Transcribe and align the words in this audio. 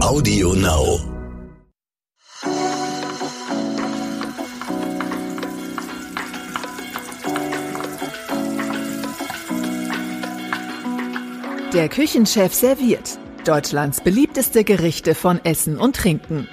Audio 0.00 0.54
Now. 0.54 1.00
Der 11.72 11.88
Küchenchef 11.88 12.54
serviert 12.54 13.18
Deutschlands 13.44 14.00
beliebteste 14.00 14.62
Gerichte 14.62 15.16
von 15.16 15.44
Essen 15.44 15.76
und 15.76 15.96
Trinken. 15.96 16.48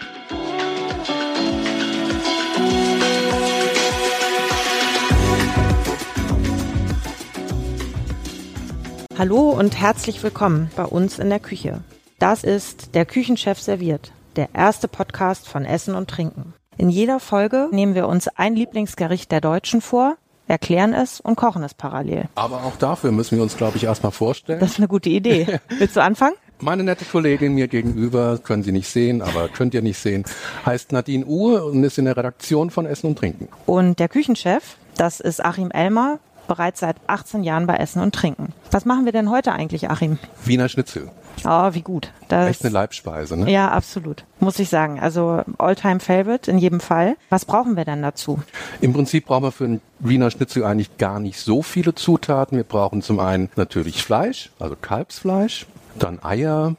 Hallo 9.17 9.51
und 9.51 9.79
herzlich 9.79 10.23
willkommen 10.23 10.71
bei 10.75 10.83
uns 10.83 11.19
in 11.19 11.29
der 11.29 11.39
Küche. 11.39 11.83
Das 12.19 12.45
ist 12.45 12.95
der 12.95 13.05
Küchenchef 13.05 13.59
serviert, 13.59 14.13
der 14.37 14.47
erste 14.53 14.87
Podcast 14.87 15.49
von 15.49 15.65
Essen 15.65 15.95
und 15.95 16.09
Trinken. 16.09 16.53
In 16.77 16.89
jeder 16.89 17.19
Folge 17.19 17.67
nehmen 17.71 17.93
wir 17.93 18.07
uns 18.07 18.29
ein 18.29 18.55
Lieblingsgericht 18.55 19.33
der 19.33 19.41
Deutschen 19.41 19.81
vor, 19.81 20.15
erklären 20.47 20.93
es 20.93 21.19
und 21.19 21.35
kochen 21.35 21.61
es 21.63 21.73
parallel. 21.73 22.29
Aber 22.35 22.63
auch 22.63 22.77
dafür 22.77 23.11
müssen 23.11 23.35
wir 23.35 23.43
uns, 23.43 23.57
glaube 23.57 23.75
ich, 23.75 23.83
erstmal 23.83 24.13
vorstellen. 24.13 24.61
Das 24.61 24.71
ist 24.71 24.77
eine 24.77 24.87
gute 24.87 25.09
Idee. 25.09 25.59
Willst 25.77 25.97
du 25.97 26.01
anfangen? 26.01 26.35
Meine 26.61 26.85
nette 26.85 27.03
Kollegin 27.03 27.53
mir 27.53 27.67
gegenüber, 27.67 28.39
können 28.41 28.63
Sie 28.63 28.71
nicht 28.71 28.87
sehen, 28.87 29.21
aber 29.21 29.49
könnt 29.49 29.73
ihr 29.73 29.81
nicht 29.81 29.99
sehen, 29.99 30.23
heißt 30.65 30.93
Nadine 30.93 31.25
Uhr 31.25 31.65
und 31.65 31.83
ist 31.83 31.97
in 31.97 32.05
der 32.05 32.15
Redaktion 32.15 32.69
von 32.69 32.85
Essen 32.85 33.07
und 33.07 33.19
Trinken. 33.19 33.49
Und 33.65 33.99
der 33.99 34.07
Küchenchef, 34.07 34.77
das 34.95 35.19
ist 35.19 35.43
Achim 35.43 35.69
Elmer, 35.71 36.19
bereits 36.47 36.79
seit 36.79 36.97
18 37.07 37.43
Jahren 37.43 37.67
bei 37.67 37.75
Essen 37.75 38.01
und 38.01 38.13
Trinken. 38.13 38.53
Was 38.71 38.85
machen 38.85 39.05
wir 39.05 39.11
denn 39.11 39.29
heute 39.29 39.51
eigentlich, 39.51 39.89
Achim? 39.89 40.17
Wiener 40.43 40.69
Schnitzel. 40.69 41.09
Oh, 41.43 41.73
wie 41.73 41.81
gut. 41.81 42.11
Das, 42.29 42.49
Echt 42.49 42.63
eine 42.63 42.73
Leibspeise, 42.73 43.37
ne? 43.37 43.51
Ja, 43.51 43.69
absolut. 43.69 44.23
Muss 44.39 44.57
ich 44.59 44.69
sagen. 44.69 44.99
Also 44.99 45.41
Alltime 45.57 45.99
Favorite 45.99 46.49
in 46.49 46.57
jedem 46.57 46.79
Fall. 46.79 47.17
Was 47.29 47.45
brauchen 47.45 47.75
wir 47.75 47.85
denn 47.85 48.01
dazu? 48.01 48.39
Im 48.81 48.93
Prinzip 48.93 49.25
brauchen 49.25 49.43
wir 49.43 49.51
für 49.51 49.65
einen 49.65 49.81
Wiener 49.99 50.31
Schnitzel 50.31 50.63
eigentlich 50.63 50.97
gar 50.97 51.19
nicht 51.19 51.39
so 51.39 51.61
viele 51.61 51.93
Zutaten. 51.93 52.57
Wir 52.57 52.63
brauchen 52.63 53.01
zum 53.01 53.19
einen 53.19 53.49
natürlich 53.55 54.03
Fleisch, 54.03 54.51
also 54.59 54.75
Kalbsfleisch, 54.79 55.65
dann 55.99 56.23
Eier, 56.23 56.75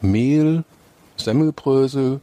Mehl, 0.00 0.64
Semmelbrösel, 1.16 2.20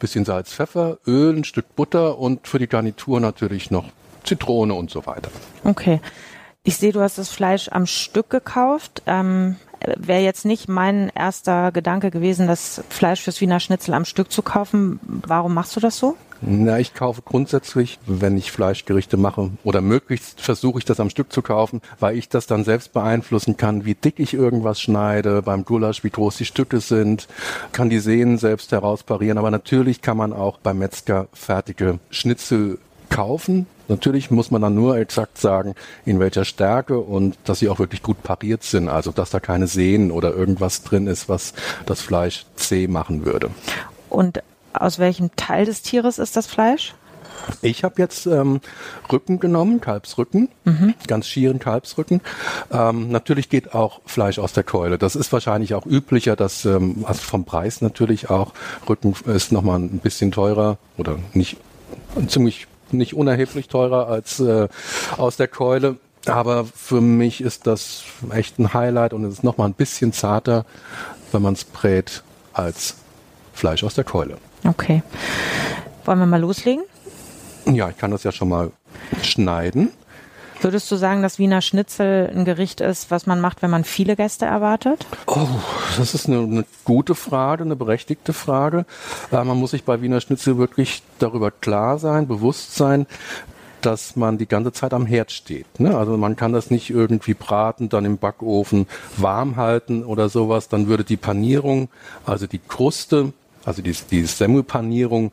bisschen 0.00 0.24
Salz, 0.24 0.52
Pfeffer, 0.52 0.98
Öl, 1.06 1.36
ein 1.36 1.44
Stück 1.44 1.74
Butter 1.76 2.18
und 2.18 2.48
für 2.48 2.58
die 2.58 2.66
Garnitur 2.66 3.20
natürlich 3.20 3.70
noch 3.70 3.86
Zitrone 4.26 4.74
und 4.74 4.90
so 4.90 5.06
weiter. 5.06 5.30
Okay. 5.64 6.00
Ich 6.62 6.76
sehe, 6.78 6.92
du 6.92 7.00
hast 7.00 7.16
das 7.18 7.28
Fleisch 7.28 7.68
am 7.70 7.86
Stück 7.86 8.28
gekauft. 8.28 9.02
Ähm, 9.06 9.56
Wäre 9.96 10.22
jetzt 10.22 10.44
nicht 10.44 10.68
mein 10.68 11.10
erster 11.14 11.70
Gedanke 11.70 12.10
gewesen, 12.10 12.46
das 12.46 12.82
Fleisch 12.88 13.20
fürs 13.20 13.40
Wiener 13.40 13.60
Schnitzel 13.60 13.94
am 13.94 14.04
Stück 14.04 14.32
zu 14.32 14.42
kaufen. 14.42 14.98
Warum 15.02 15.54
machst 15.54 15.76
du 15.76 15.80
das 15.80 15.98
so? 15.98 16.16
Na, 16.40 16.78
ich 16.78 16.92
kaufe 16.92 17.22
grundsätzlich, 17.22 17.98
wenn 18.06 18.36
ich 18.36 18.52
Fleischgerichte 18.52 19.16
mache 19.16 19.50
oder 19.64 19.80
möglichst 19.80 20.40
versuche 20.40 20.78
ich 20.78 20.84
das 20.84 21.00
am 21.00 21.08
Stück 21.08 21.32
zu 21.32 21.40
kaufen, 21.40 21.80
weil 21.98 22.16
ich 22.16 22.28
das 22.28 22.46
dann 22.46 22.64
selbst 22.64 22.92
beeinflussen 22.92 23.56
kann, 23.56 23.84
wie 23.84 23.94
dick 23.94 24.18
ich 24.18 24.34
irgendwas 24.34 24.80
schneide, 24.80 25.42
beim 25.42 25.64
Gulasch, 25.64 26.04
wie 26.04 26.10
groß 26.10 26.36
die 26.36 26.44
Stücke 26.44 26.80
sind, 26.80 27.28
kann 27.72 27.88
die 27.88 28.00
Sehnen 28.00 28.38
selbst 28.38 28.72
herausparieren. 28.72 29.38
Aber 29.38 29.50
natürlich 29.50 30.02
kann 30.02 30.16
man 30.16 30.32
auch 30.32 30.58
beim 30.58 30.78
Metzger 30.78 31.28
fertige 31.32 32.00
Schnitzel 32.10 32.78
kaufen. 33.08 33.66
Natürlich 33.88 34.30
muss 34.30 34.50
man 34.50 34.62
dann 34.62 34.74
nur 34.74 34.98
exakt 34.98 35.38
sagen, 35.38 35.74
in 36.04 36.18
welcher 36.20 36.44
Stärke 36.44 36.98
und 36.98 37.36
dass 37.44 37.60
sie 37.60 37.68
auch 37.68 37.78
wirklich 37.78 38.02
gut 38.02 38.22
pariert 38.22 38.62
sind. 38.62 38.88
Also, 38.88 39.12
dass 39.12 39.30
da 39.30 39.40
keine 39.40 39.66
Sehnen 39.66 40.10
oder 40.10 40.34
irgendwas 40.34 40.82
drin 40.82 41.06
ist, 41.06 41.28
was 41.28 41.54
das 41.86 42.00
Fleisch 42.00 42.46
zäh 42.56 42.88
machen 42.88 43.24
würde. 43.24 43.50
Und 44.10 44.42
aus 44.72 44.98
welchem 44.98 45.34
Teil 45.36 45.64
des 45.66 45.82
Tieres 45.82 46.18
ist 46.18 46.36
das 46.36 46.46
Fleisch? 46.46 46.94
Ich 47.62 47.84
habe 47.84 47.94
jetzt 47.98 48.26
ähm, 48.26 48.60
Rücken 49.10 49.38
genommen, 49.38 49.80
Kalbsrücken, 49.80 50.48
mhm. 50.64 50.94
ganz 51.06 51.26
schieren 51.26 51.58
Kalbsrücken. 51.58 52.20
Ähm, 52.72 53.10
natürlich 53.10 53.48
geht 53.48 53.74
auch 53.74 54.00
Fleisch 54.04 54.38
aus 54.38 54.52
der 54.52 54.64
Keule. 54.64 54.98
Das 54.98 55.16
ist 55.16 55.32
wahrscheinlich 55.32 55.74
auch 55.74 55.86
üblicher, 55.86 56.36
dass 56.36 56.64
ähm, 56.64 57.04
also 57.06 57.20
vom 57.20 57.44
Preis 57.44 57.82
natürlich 57.82 58.30
auch 58.30 58.52
Rücken 58.88 59.14
ist 59.26 59.52
nochmal 59.52 59.78
ein 59.78 59.98
bisschen 59.98 60.32
teurer 60.32 60.78
oder 60.96 61.18
nicht 61.34 61.56
ziemlich 62.26 62.66
nicht 62.92 63.14
unerheblich 63.14 63.68
teurer 63.68 64.08
als 64.08 64.40
äh, 64.40 64.68
aus 65.16 65.36
der 65.36 65.48
Keule. 65.48 65.96
Aber 66.26 66.64
für 66.64 67.00
mich 67.00 67.40
ist 67.40 67.66
das 67.66 68.02
echt 68.30 68.58
ein 68.58 68.74
Highlight 68.74 69.12
und 69.12 69.24
es 69.24 69.34
ist 69.34 69.44
nochmal 69.44 69.68
ein 69.68 69.74
bisschen 69.74 70.12
zarter, 70.12 70.64
wenn 71.32 71.42
man 71.42 71.54
es 71.54 71.64
brät, 71.64 72.22
als 72.52 72.96
Fleisch 73.52 73.84
aus 73.84 73.94
der 73.94 74.04
Keule. 74.04 74.36
Okay. 74.64 75.02
Wollen 76.04 76.18
wir 76.18 76.26
mal 76.26 76.40
loslegen? 76.40 76.84
Ja, 77.66 77.90
ich 77.90 77.96
kann 77.96 78.10
das 78.10 78.24
ja 78.24 78.32
schon 78.32 78.48
mal 78.48 78.70
schneiden. 79.22 79.90
Würdest 80.60 80.90
du 80.90 80.96
sagen, 80.96 81.22
dass 81.22 81.38
Wiener 81.38 81.60
Schnitzel 81.60 82.30
ein 82.34 82.44
Gericht 82.44 82.80
ist, 82.80 83.10
was 83.10 83.26
man 83.26 83.40
macht, 83.40 83.62
wenn 83.62 83.70
man 83.70 83.84
viele 83.84 84.16
Gäste 84.16 84.46
erwartet? 84.46 85.06
Oh, 85.26 85.46
das 85.98 86.14
ist 86.14 86.28
eine, 86.28 86.38
eine 86.40 86.64
gute 86.84 87.14
Frage, 87.14 87.64
eine 87.64 87.76
berechtigte 87.76 88.32
Frage. 88.32 88.86
Äh, 89.30 89.44
man 89.44 89.58
muss 89.58 89.72
sich 89.72 89.84
bei 89.84 90.00
Wiener 90.00 90.20
Schnitzel 90.20 90.58
wirklich 90.58 91.02
darüber 91.18 91.50
klar 91.50 91.98
sein, 91.98 92.26
bewusst 92.26 92.74
sein, 92.74 93.06
dass 93.82 94.16
man 94.16 94.38
die 94.38 94.48
ganze 94.48 94.72
Zeit 94.72 94.92
am 94.94 95.06
Herd 95.06 95.30
steht. 95.30 95.78
Ne? 95.78 95.96
Also 95.96 96.16
man 96.16 96.34
kann 96.34 96.52
das 96.52 96.70
nicht 96.70 96.90
irgendwie 96.90 97.34
braten, 97.34 97.88
dann 97.88 98.04
im 98.04 98.18
Backofen 98.18 98.86
warm 99.16 99.56
halten 99.56 100.04
oder 100.04 100.28
sowas. 100.28 100.68
Dann 100.68 100.88
würde 100.88 101.04
die 101.04 101.16
Panierung, 101.16 101.88
also 102.24 102.46
die 102.46 102.58
Kruste, 102.58 103.32
also 103.66 103.82
die, 103.82 103.94
die 104.10 104.24
Semmelpanierung 104.24 105.32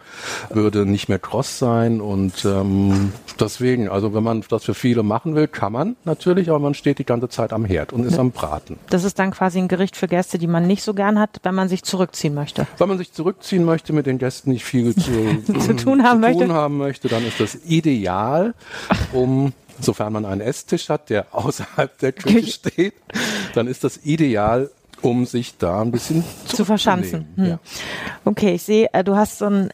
würde 0.50 0.86
nicht 0.86 1.08
mehr 1.08 1.20
kross 1.20 1.60
sein 1.60 2.02
und 2.02 2.44
ähm, 2.46 3.14
deswegen, 3.40 3.90
also 3.90 4.14
wenn 4.14 4.24
man 4.24 4.44
das 4.50 4.66
für 4.66 4.74
viele 4.74 5.04
machen 5.04 5.36
will, 5.36 5.48
kann 5.48 5.72
man 5.72 5.96
natürlich, 6.04 6.50
aber 6.50 6.60
man 6.60 6.74
steht 6.74 7.00
die 7.00 7.06
ganze 7.06 7.30
Zeit 7.30 7.54
am 7.54 7.64
Herd 7.64 7.94
und 7.94 8.06
ist 8.06 8.18
am 8.18 8.32
Braten. 8.32 8.78
Das 8.90 9.04
ist 9.04 9.20
dann 9.20 9.32
quasi 9.32 9.60
ein 9.60 9.68
Gericht 9.68 9.96
für 9.96 10.08
Gäste, 10.08 10.38
die 10.38 10.48
man 10.48 10.68
nicht 10.68 10.84
so 10.84 10.94
gern 10.94 11.20
hat, 11.20 11.40
wenn 11.44 11.56
man 11.56 11.70
sich 11.70 11.84
zurückziehen 11.84 12.34
möchte. 12.34 12.68
Wenn 12.78 12.90
man 12.90 12.98
sich 12.98 13.14
zurückziehen 13.14 13.64
möchte, 13.66 13.94
mit 13.94 14.06
den 14.06 14.18
Gästen 14.18 14.52
nicht 14.52 14.66
viel 14.66 14.96
zu, 14.96 15.44
zu 15.60 15.76
tun, 15.76 16.04
haben, 16.04 16.22
zu 16.22 16.28
möchte. 16.28 16.46
tun 16.46 16.54
haben 16.54 16.78
möchte, 16.78 17.08
dann 17.08 17.26
ist 17.26 17.40
das 17.40 17.56
ideal, 17.66 18.56
um 19.12 19.54
sofern 19.80 20.14
man 20.14 20.26
einen 20.26 20.42
Esstisch 20.42 20.90
hat, 20.90 21.10
der 21.10 21.28
außerhalb 21.32 21.98
der 22.00 22.12
Küche 22.14 22.52
steht, 22.52 22.94
dann 23.54 23.68
ist 23.68 23.84
das 23.84 24.00
ideal, 24.04 24.70
um 25.04 25.26
sich 25.26 25.58
da 25.58 25.82
ein 25.82 25.92
bisschen 25.92 26.24
zu 26.46 26.66
verschanzen. 26.66 27.28
Hm. 27.36 27.46
Ja. 27.46 27.60
Okay, 28.26 28.56
ich 28.56 28.64
sehe, 28.64 28.90
äh, 28.94 29.04
du 29.04 29.16
hast 29.16 29.38
so 29.38 29.46
ein, 29.46 29.70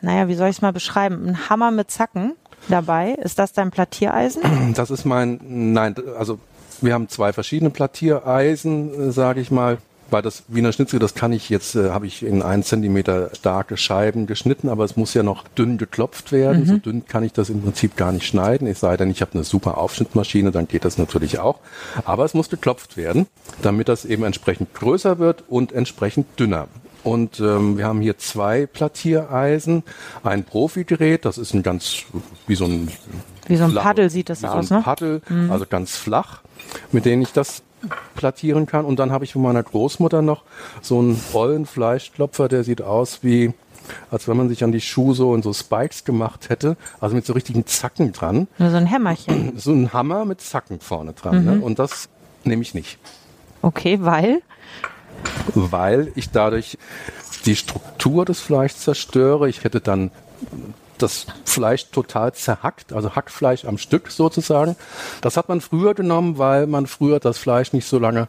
naja, 0.00 0.28
wie 0.28 0.34
soll 0.34 0.48
ich 0.48 0.56
es 0.56 0.62
mal 0.62 0.72
beschreiben? 0.72 1.26
Ein 1.26 1.48
Hammer 1.48 1.70
mit 1.70 1.90
Zacken 1.90 2.34
dabei. 2.68 3.12
Ist 3.12 3.38
das 3.38 3.52
dein 3.52 3.70
Plattiereisen? 3.70 4.42
Das 4.74 4.90
ist 4.90 5.04
mein, 5.04 5.40
nein, 5.72 5.94
also 6.18 6.38
wir 6.80 6.94
haben 6.94 7.08
zwei 7.08 7.32
verschiedene 7.32 7.70
Plattiereisen, 7.70 9.10
sage 9.12 9.40
ich 9.40 9.50
mal. 9.50 9.78
Weil 10.10 10.22
das 10.22 10.44
Wiener 10.48 10.72
Schnitzel, 10.72 10.98
das 10.98 11.14
kann 11.14 11.32
ich 11.32 11.50
jetzt, 11.50 11.74
äh, 11.74 11.90
habe 11.90 12.06
ich 12.06 12.22
in 12.22 12.42
ein 12.42 12.62
Zentimeter 12.62 13.30
starke 13.34 13.76
Scheiben 13.76 14.26
geschnitten, 14.26 14.68
aber 14.68 14.84
es 14.84 14.96
muss 14.96 15.12
ja 15.12 15.22
noch 15.22 15.46
dünn 15.48 15.76
geklopft 15.76 16.32
werden. 16.32 16.62
Mhm. 16.62 16.66
So 16.66 16.76
dünn 16.78 17.06
kann 17.06 17.24
ich 17.24 17.32
das 17.32 17.50
im 17.50 17.62
Prinzip 17.62 17.96
gar 17.96 18.12
nicht 18.12 18.26
schneiden. 18.26 18.66
Es 18.66 18.80
sei 18.80 18.96
denn, 18.96 19.10
ich 19.10 19.20
habe 19.20 19.34
eine 19.34 19.44
super 19.44 19.76
Aufschnittmaschine, 19.76 20.50
dann 20.50 20.66
geht 20.66 20.84
das 20.84 20.96
natürlich 20.96 21.38
auch. 21.38 21.58
Aber 22.04 22.24
es 22.24 22.32
muss 22.32 22.48
geklopft 22.48 22.96
werden, 22.96 23.26
damit 23.60 23.88
das 23.88 24.04
eben 24.04 24.24
entsprechend 24.24 24.72
größer 24.74 25.18
wird 25.18 25.44
und 25.48 25.72
entsprechend 25.72 26.26
dünner. 26.40 26.68
Und 27.04 27.40
ähm, 27.40 27.78
wir 27.78 27.86
haben 27.86 28.00
hier 28.00 28.18
zwei 28.18 28.66
Plattiereisen, 28.66 29.82
ein 30.24 30.44
Profi-Gerät, 30.44 31.24
das 31.24 31.38
ist 31.38 31.54
ein 31.54 31.62
ganz, 31.62 32.04
wie 32.46 32.54
so 32.54 32.64
ein 32.64 32.88
Wie 33.46 33.56
so 33.56 33.64
ein 33.64 33.74
Paddel 33.74 34.10
sieht 34.10 34.28
das 34.30 34.42
aus, 34.44 34.68
so 34.68 34.74
ein 34.74 34.78
ne? 34.78 34.84
Paddel, 34.84 35.22
also 35.48 35.64
ganz 35.66 35.96
flach, 35.96 36.40
mit 36.92 37.04
denen 37.04 37.22
ich 37.22 37.32
das 37.32 37.62
plattieren 38.14 38.66
kann. 38.66 38.84
Und 38.84 38.98
dann 38.98 39.12
habe 39.12 39.24
ich 39.24 39.32
von 39.32 39.42
meiner 39.42 39.62
Großmutter 39.62 40.22
noch 40.22 40.42
so 40.82 40.98
einen 40.98 41.16
vollen 41.16 41.66
Fleischklopfer, 41.66 42.48
der 42.48 42.64
sieht 42.64 42.82
aus 42.82 43.20
wie, 43.22 43.52
als 44.10 44.28
wenn 44.28 44.36
man 44.36 44.48
sich 44.48 44.64
an 44.64 44.72
die 44.72 44.80
Schuhe 44.80 45.14
so 45.14 45.34
in 45.34 45.42
so 45.42 45.52
Spikes 45.52 46.04
gemacht 46.04 46.48
hätte, 46.48 46.76
also 47.00 47.14
mit 47.14 47.24
so 47.26 47.32
richtigen 47.32 47.66
Zacken 47.66 48.12
dran. 48.12 48.48
Nur 48.58 48.70
so 48.70 48.76
ein 48.76 48.86
Hämmerchen. 48.86 49.52
So 49.58 49.72
ein 49.72 49.92
Hammer 49.92 50.24
mit 50.24 50.40
Zacken 50.40 50.80
vorne 50.80 51.12
dran. 51.12 51.44
Ne? 51.44 51.60
Und 51.60 51.78
das 51.78 52.08
nehme 52.44 52.62
ich 52.62 52.74
nicht, 52.74 52.98
Okay, 53.62 53.98
weil? 54.02 54.40
weil 55.54 56.12
ich 56.14 56.30
dadurch 56.30 56.78
die 57.44 57.56
Struktur 57.56 58.24
des 58.24 58.40
Fleischs 58.40 58.80
zerstöre. 58.80 59.48
Ich 59.48 59.64
hätte 59.64 59.80
dann 59.80 60.10
das 60.98 61.26
Fleisch 61.44 61.90
total 61.90 62.32
zerhackt, 62.34 62.92
also 62.92 63.14
Hackfleisch 63.14 63.64
am 63.64 63.78
Stück 63.78 64.10
sozusagen. 64.10 64.76
Das 65.20 65.36
hat 65.36 65.48
man 65.48 65.60
früher 65.60 65.94
genommen, 65.94 66.38
weil 66.38 66.66
man 66.66 66.86
früher 66.86 67.20
das 67.20 67.38
Fleisch 67.38 67.72
nicht 67.72 67.86
so 67.86 67.98
lange 67.98 68.28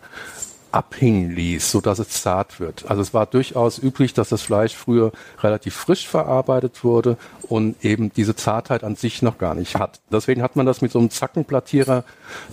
abhingen 0.72 1.32
ließ, 1.32 1.72
so 1.72 1.82
dass 1.82 2.00
es 2.00 2.10
zart 2.10 2.60
wird. 2.60 2.86
Also 2.88 3.02
es 3.02 3.14
war 3.14 3.26
durchaus 3.26 3.80
üblich, 3.80 4.14
dass 4.14 4.30
das 4.30 4.42
Fleisch 4.42 4.76
früher 4.76 5.12
relativ 5.42 5.76
frisch 5.76 6.08
verarbeitet 6.08 6.84
wurde 6.84 7.18
und 7.44 7.84
eben 7.84 8.12
diese 8.14 8.36
Zartheit 8.36 8.84
an 8.84 8.96
sich 8.96 9.22
noch 9.22 9.38
gar 9.38 9.56
nicht 9.56 9.76
hat. 9.76 10.00
Deswegen 10.12 10.42
hat 10.42 10.56
man 10.56 10.66
das 10.66 10.82
mit 10.82 10.92
so 10.92 11.00
einem 11.00 11.10
Zackenplattierer 11.10 12.04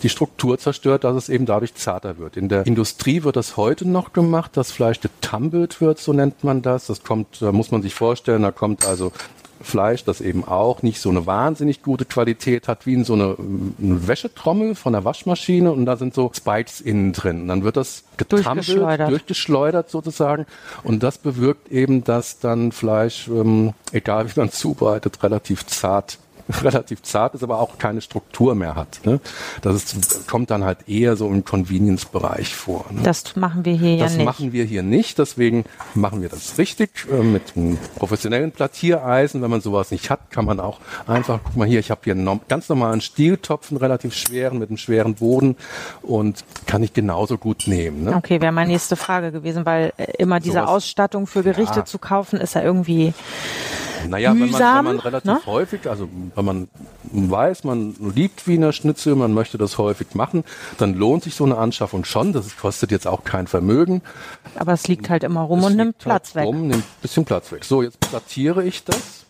die 0.03 0.09
Struktur 0.09 0.59
zerstört, 0.59 1.05
dass 1.05 1.17
es 1.17 1.29
eben 1.29 1.47
dadurch 1.47 1.75
zarter 1.75 2.19
wird. 2.19 2.37
In 2.37 2.49
der 2.49 2.67
Industrie 2.67 3.23
wird 3.23 3.37
das 3.37 3.57
heute 3.57 3.87
noch 3.87 4.13
gemacht, 4.13 4.53
das 4.55 4.73
Fleisch 4.73 5.01
getumbelt 5.01 5.81
wird, 5.81 5.99
so 5.99 6.13
nennt 6.13 6.43
man 6.43 6.63
das. 6.63 6.87
Das 6.87 7.03
kommt, 7.03 7.43
da 7.43 7.53
muss 7.53 7.71
man 7.71 7.83
sich 7.83 7.95
vorstellen, 7.95 8.43
da 8.43 8.51
kommt 8.51 8.87
also 8.87 9.13
Fleisch, 9.61 10.05
das 10.05 10.21
eben 10.21 10.45
auch 10.45 10.83
nicht 10.83 11.01
so 11.01 11.11
eine 11.11 11.27
wahnsinnig 11.27 11.83
gute 11.83 12.05
Qualität 12.05 12.69
hat, 12.69 12.87
wie 12.87 12.95
in 12.95 13.05
so 13.05 13.15
eine, 13.15 13.37
eine 13.39 14.07
Wäschetrommel 14.07 14.75
von 14.75 14.93
der 14.93 15.05
Waschmaschine 15.05 15.73
und 15.73 15.87
da 15.87 15.97
sind 15.97 16.15
so 16.15 16.31
Spikes 16.35 16.81
innen 16.81 17.13
drin. 17.13 17.43
Und 17.43 17.49
dann 17.49 17.65
wird 17.65 17.77
das 17.77 18.05
durchgeschleudert. 18.29 19.11
durchgeschleudert 19.11 19.91
sozusagen 19.91 20.47
und 20.83 21.03
das 21.03 21.19
bewirkt 21.19 21.71
eben, 21.71 22.05
dass 22.05 22.39
dann 22.39 22.73
Fleisch, 22.73 23.29
ähm, 23.29 23.73
egal 23.93 24.29
wie 24.29 24.41
man 24.41 24.51
zubereitet, 24.53 25.23
relativ 25.23 25.67
zart 25.67 26.19
relativ 26.63 27.03
zart 27.03 27.35
ist, 27.35 27.43
aber 27.43 27.61
auch 27.61 27.79
keine 27.79 28.01
Struktur 28.01 28.55
mehr 28.55 28.75
hat. 28.75 29.01
Ne? 29.05 29.21
Das 29.63 29.75
ist, 29.75 30.29
kommt 30.29 30.51
dann 30.51 30.65
halt 30.65 30.89
eher 30.89 31.17
so 31.17 31.29
im 31.29 31.45
Convenience-Bereich 31.45 32.55
vor. 32.55 32.87
Ne? 32.91 33.03
Das 33.03 33.37
machen 33.37 33.65
wir 33.65 33.75
hier 33.75 33.99
das 33.99 34.13
ja 34.13 34.19
nicht. 34.19 34.29
Das 34.29 34.35
machen 34.35 34.53
wir 34.53 34.65
hier 34.65 34.83
nicht, 34.83 35.19
deswegen 35.19 35.65
machen 35.95 36.23
wir 36.23 36.29
das 36.29 36.59
richtig 36.59 36.91
äh, 37.11 37.23
mit 37.23 37.57
einem 37.57 37.79
professionellen 37.97 38.53
Plattiereisen. 38.53 39.43
Wenn 39.43 39.51
man 39.51 39.61
sowas 39.61 39.91
nicht 39.91 40.11
hat, 40.11 40.31
kann 40.31 40.45
man 40.45 40.61
auch 40.61 40.79
einfach, 41.07 41.41
guck 41.43 41.57
mal 41.57 41.67
hier, 41.67 41.81
ich 41.81 41.91
habe 41.91 42.01
hier 42.05 42.15
einen 42.15 42.41
ganz 42.49 42.69
normalen 42.69 43.01
Stieltopf, 43.01 43.71
einen 43.71 43.79
relativ 43.79 44.15
schweren, 44.15 44.59
mit 44.59 44.69
einem 44.69 44.79
schweren 44.79 45.15
Boden 45.15 45.57
und 46.03 46.45
kann 46.67 46.83
ich 46.83 46.93
genauso 46.93 47.39
gut 47.39 47.65
nehmen. 47.67 48.05
Ne? 48.05 48.15
Okay, 48.15 48.41
wäre 48.41 48.53
meine 48.53 48.71
nächste 48.71 48.97
Frage 48.97 49.33
gewesen, 49.33 49.67
weil 49.67 49.93
äh, 49.97 50.07
immer 50.19 50.41
diese 50.41 50.59
sowas, 50.59 50.69
Ausstattung 50.69 51.27
für 51.27 51.43
Gerichte 51.43 51.81
ja. 51.81 51.85
zu 51.85 51.99
kaufen, 51.99 52.39
ist 52.39 52.55
ja 52.55 52.63
irgendwie 52.63 53.13
naja, 54.09 54.35
mühsam, 54.35 54.53
wenn 54.53 54.61
man, 54.61 54.77
wenn 54.77 54.85
man 54.85 54.99
relativ 55.01 55.31
ne? 55.31 55.41
häufig, 55.47 55.89
also 55.89 56.09
wenn 56.35 56.45
man 56.45 56.69
weiß, 57.13 57.65
man 57.65 57.95
liebt 58.15 58.47
Wiener 58.47 58.73
Schnitzel, 58.73 59.15
man 59.15 59.33
möchte 59.33 59.59
das 59.59 59.79
häufig 59.79 60.15
machen, 60.15 60.45
dann 60.79 60.95
lohnt 60.95 61.25
sich 61.25 61.35
so 61.35 61.45
eine 61.45 61.57
Anschaffung 61.59 62.05
schon. 62.05 62.33
Das 62.33 62.57
kostet 62.57 62.91
jetzt 62.91 63.07
auch 63.07 63.25
kein 63.25 63.47
Vermögen. 63.47 64.03
Aber 64.57 64.73
es 64.73 64.89
liegt 64.89 65.11
halt 65.11 65.25
immer 65.25 65.43
rum 65.43 65.61
es 65.61 65.67
und 65.67 65.77
nimmt 65.77 65.99
Platz 65.99 66.35
halt 66.35 66.37
weg. 66.37 66.45
Rum, 66.47 66.69
nimmt 66.69 66.85
ein 66.85 67.03
bisschen 67.03 67.25
Platz 67.25 67.53
weg. 67.53 67.65
So, 67.65 67.83
jetzt 67.83 68.01
plattiere 68.01 68.65
ich 68.65 68.85
das. 68.85 69.27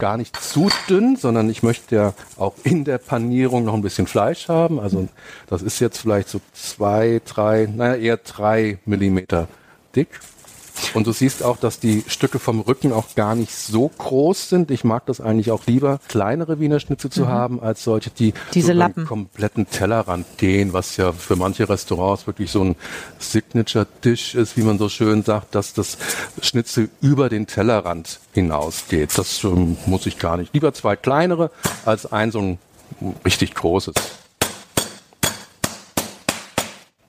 Gar 0.00 0.16
nicht 0.16 0.36
zu 0.36 0.68
dünn, 0.88 1.14
sondern 1.14 1.48
ich 1.48 1.62
möchte 1.62 1.94
ja 1.94 2.14
auch 2.36 2.54
in 2.64 2.84
der 2.84 2.98
Panierung 2.98 3.64
noch 3.64 3.74
ein 3.74 3.82
bisschen 3.82 4.08
Fleisch 4.08 4.48
haben. 4.48 4.80
Also 4.80 5.08
das 5.46 5.62
ist 5.62 5.78
jetzt 5.78 5.98
vielleicht 5.98 6.28
so 6.28 6.40
zwei, 6.52 7.20
drei, 7.24 7.68
naja, 7.72 7.94
eher 7.94 8.16
drei 8.16 8.78
Millimeter 8.84 9.46
dick. 9.94 10.08
Und 10.94 11.06
du 11.06 11.12
siehst 11.12 11.42
auch, 11.42 11.56
dass 11.56 11.80
die 11.80 12.04
Stücke 12.06 12.38
vom 12.38 12.60
Rücken 12.60 12.92
auch 12.92 13.14
gar 13.14 13.34
nicht 13.34 13.54
so 13.54 13.90
groß 13.98 14.48
sind. 14.48 14.70
Ich 14.70 14.84
mag 14.84 15.06
das 15.06 15.20
eigentlich 15.20 15.50
auch 15.50 15.66
lieber, 15.66 16.00
kleinere 16.08 16.60
Wiener 16.60 16.80
Schnitzel 16.80 17.10
zu 17.10 17.22
mhm. 17.22 17.28
haben, 17.28 17.60
als 17.60 17.84
solche, 17.84 18.10
die 18.10 18.34
Diese 18.54 18.72
über 18.72 18.88
den 18.88 19.04
kompletten 19.04 19.68
Tellerrand 19.68 20.26
gehen, 20.38 20.72
was 20.72 20.96
ja 20.96 21.12
für 21.12 21.36
manche 21.36 21.68
Restaurants 21.68 22.26
wirklich 22.26 22.50
so 22.50 22.62
ein 22.62 22.76
Signature-Dish 23.18 24.34
ist, 24.34 24.56
wie 24.56 24.62
man 24.62 24.78
so 24.78 24.88
schön 24.88 25.22
sagt, 25.22 25.54
dass 25.54 25.72
das 25.72 25.98
Schnitzel 26.40 26.90
über 27.00 27.28
den 27.28 27.46
Tellerrand 27.46 28.20
hinausgeht. 28.32 29.16
Das 29.16 29.44
ähm, 29.44 29.76
muss 29.86 30.06
ich 30.06 30.18
gar 30.18 30.36
nicht. 30.36 30.52
Lieber 30.54 30.72
zwei 30.72 30.96
kleinere 30.96 31.50
als 31.84 32.10
ein 32.10 32.30
so 32.30 32.40
ein 32.40 32.58
richtig 33.24 33.54
großes. 33.54 33.94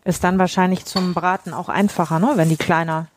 Ist 0.03 0.24
dann 0.24 0.39
wahrscheinlich 0.39 0.85
zum 0.85 1.13
Braten 1.13 1.53
auch 1.53 1.69
einfacher, 1.69 2.19
ne? 2.19 2.31
wenn 2.35 2.50
die 2.50 2.57
kleiner 2.57 3.07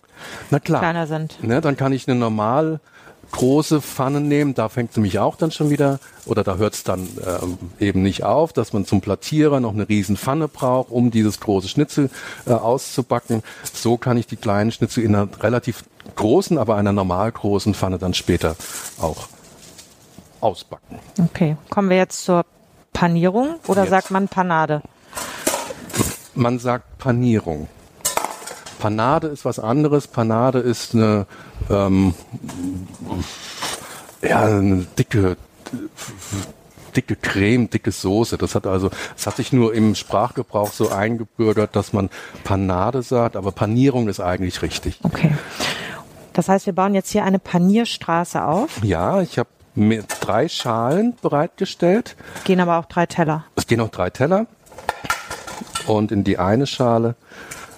na 0.51 0.61
klar. 0.61 0.81
kleiner 0.81 1.07
sind. 1.07 1.43
Ne, 1.43 1.61
dann 1.61 1.77
kann 1.77 1.93
ich 1.93 2.09
eine 2.09 2.19
normal 2.19 2.81
große 3.35 3.81
Pfanne 3.81 4.21
nehmen, 4.21 4.55
da 4.55 4.69
fängt 4.69 4.91
es 4.91 4.97
nämlich 4.97 5.19
auch 5.19 5.37
dann 5.37 5.51
schon 5.51 5.71
wieder, 5.71 5.99
oder 6.27 6.45
da 6.45 6.57
hört 6.57 6.75
es 6.75 6.85
dann 6.85 7.09
äh, 7.81 7.85
eben 7.85 8.03
nicht 8.03 8.23
auf, 8.23 8.53
dass 8.53 8.73
man 8.73 8.85
zum 8.85 9.01
Plattierer 9.01 9.61
noch 9.61 9.73
eine 9.73 9.89
riesen 9.89 10.17
Pfanne 10.17 10.47
braucht, 10.47 10.91
um 10.91 11.11
dieses 11.11 11.41
große 11.41 11.69
Schnitzel 11.69 12.11
äh, 12.47 12.53
auszubacken. 12.53 13.43
So 13.73 13.97
kann 13.97 14.17
ich 14.17 14.27
die 14.27 14.37
kleinen 14.37 14.71
Schnitzel 14.71 15.03
in 15.03 15.15
einer 15.15 15.29
relativ 15.41 15.85
großen, 16.15 16.59
aber 16.59 16.77
einer 16.77 16.93
normal 16.93 17.33
großen 17.33 17.75
Pfanne 17.75 17.99
dann 17.99 18.15
später 18.15 18.57
auch 19.01 19.29
ausbacken. 20.41 20.99
Okay, 21.19 21.57
kommen 21.71 21.91
wir 21.91 21.97
jetzt 21.97 22.25
zur 22.25 22.45
Panierung 22.93 23.57
oder 23.67 23.83
jetzt. 23.83 23.91
sagt 23.91 24.11
man 24.11 24.29
Panade? 24.29 24.83
Man 26.35 26.59
sagt 26.59 26.99
Panierung. 26.99 27.69
Panade 28.85 29.29
ist 29.29 29.47
was 29.47 29.59
anderes. 29.59 30.07
Panade 30.09 30.59
ist 30.59 30.95
eine, 30.95 31.25
ähm, 31.71 32.13
ja, 34.21 34.43
eine 34.43 34.87
dicke, 34.99 35.39
dicke 36.95 37.17
Creme, 37.17 37.71
dicke 37.71 37.91
Soße. 37.91 38.37
Das 38.37 38.55
hat 38.55 38.67
also, 38.67 38.91
es 39.17 39.27
hat 39.27 39.37
sich 39.37 39.55
nur 39.55 39.73
im 39.73 39.95
Sprachgebrauch 39.95 40.71
so 40.71 40.91
eingebürgert, 40.91 41.75
dass 41.75 41.95
man 41.95 42.11
Panade 42.45 43.01
sagt, 43.01 43.37
aber 43.37 43.53
Panierung 43.53 44.07
ist 44.09 44.21
eigentlich 44.21 44.61
richtig. 44.61 44.99
Okay. 45.03 45.33
Das 46.35 46.51
heißt, 46.51 46.67
wir 46.67 46.75
bauen 46.75 46.93
jetzt 46.93 47.11
hier 47.11 47.25
eine 47.25 47.39
Panierstraße 47.39 48.45
auf. 48.45 48.83
Ja, 48.83 49.23
ich 49.23 49.39
habe 49.39 49.49
mir 49.75 50.05
drei 50.21 50.47
Schalen 50.47 51.15
bereitgestellt. 51.23 52.17
Gehen 52.45 52.61
aber 52.61 52.79
auch 52.79 52.85
drei 52.85 53.07
Teller. 53.07 53.45
Es 53.57 53.67
gehen 53.67 53.81
auch 53.81 53.89
drei 53.89 54.11
Teller. 54.11 54.45
Und 55.87 56.13
in 56.13 56.23
die 56.23 56.37
eine 56.37 56.67
Schale 56.67 57.15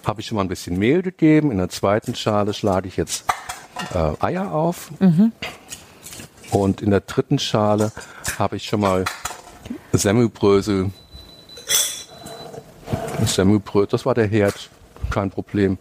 habe 0.06 0.20
ich 0.20 0.28
schon 0.28 0.36
mal 0.36 0.42
ein 0.42 0.48
bisschen 0.48 0.78
Mehl 0.78 1.02
gegeben. 1.02 1.50
In 1.50 1.58
der 1.58 1.68
zweiten 1.68 2.14
Schale 2.14 2.54
schlage 2.54 2.86
ich 2.86 2.96
jetzt 2.96 3.24
äh, 3.92 4.12
Eier 4.24 4.52
auf. 4.52 4.90
Mhm. 5.00 5.32
Und 6.50 6.80
in 6.80 6.90
der 6.90 7.00
dritten 7.00 7.38
Schale 7.38 7.92
habe 8.38 8.56
ich 8.56 8.64
schon 8.64 8.80
mal 8.80 9.04
Semmelbrösel. 9.92 10.90
Semmelbrösel, 13.24 13.88
das 13.90 14.06
war 14.06 14.14
der 14.14 14.28
Herd, 14.28 14.70
kein 15.10 15.30
Problem. 15.30 15.78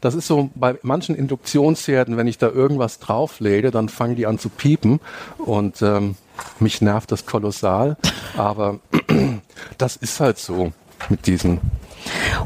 Das 0.00 0.16
ist 0.16 0.26
so 0.26 0.50
bei 0.56 0.76
manchen 0.82 1.14
Induktionsherden, 1.14 2.16
wenn 2.16 2.26
ich 2.26 2.38
da 2.38 2.48
irgendwas 2.48 2.98
drauflege, 2.98 3.70
dann 3.70 3.88
fangen 3.88 4.16
die 4.16 4.26
an 4.26 4.40
zu 4.40 4.48
piepen 4.48 4.98
und 5.38 5.80
ähm, 5.82 6.16
mich 6.58 6.82
nervt 6.82 7.12
das 7.12 7.26
kolossal. 7.26 7.96
Aber 8.36 8.80
das 9.78 9.94
ist 9.94 10.18
halt 10.18 10.38
so 10.38 10.72
mit 11.08 11.26
diesen 11.28 11.60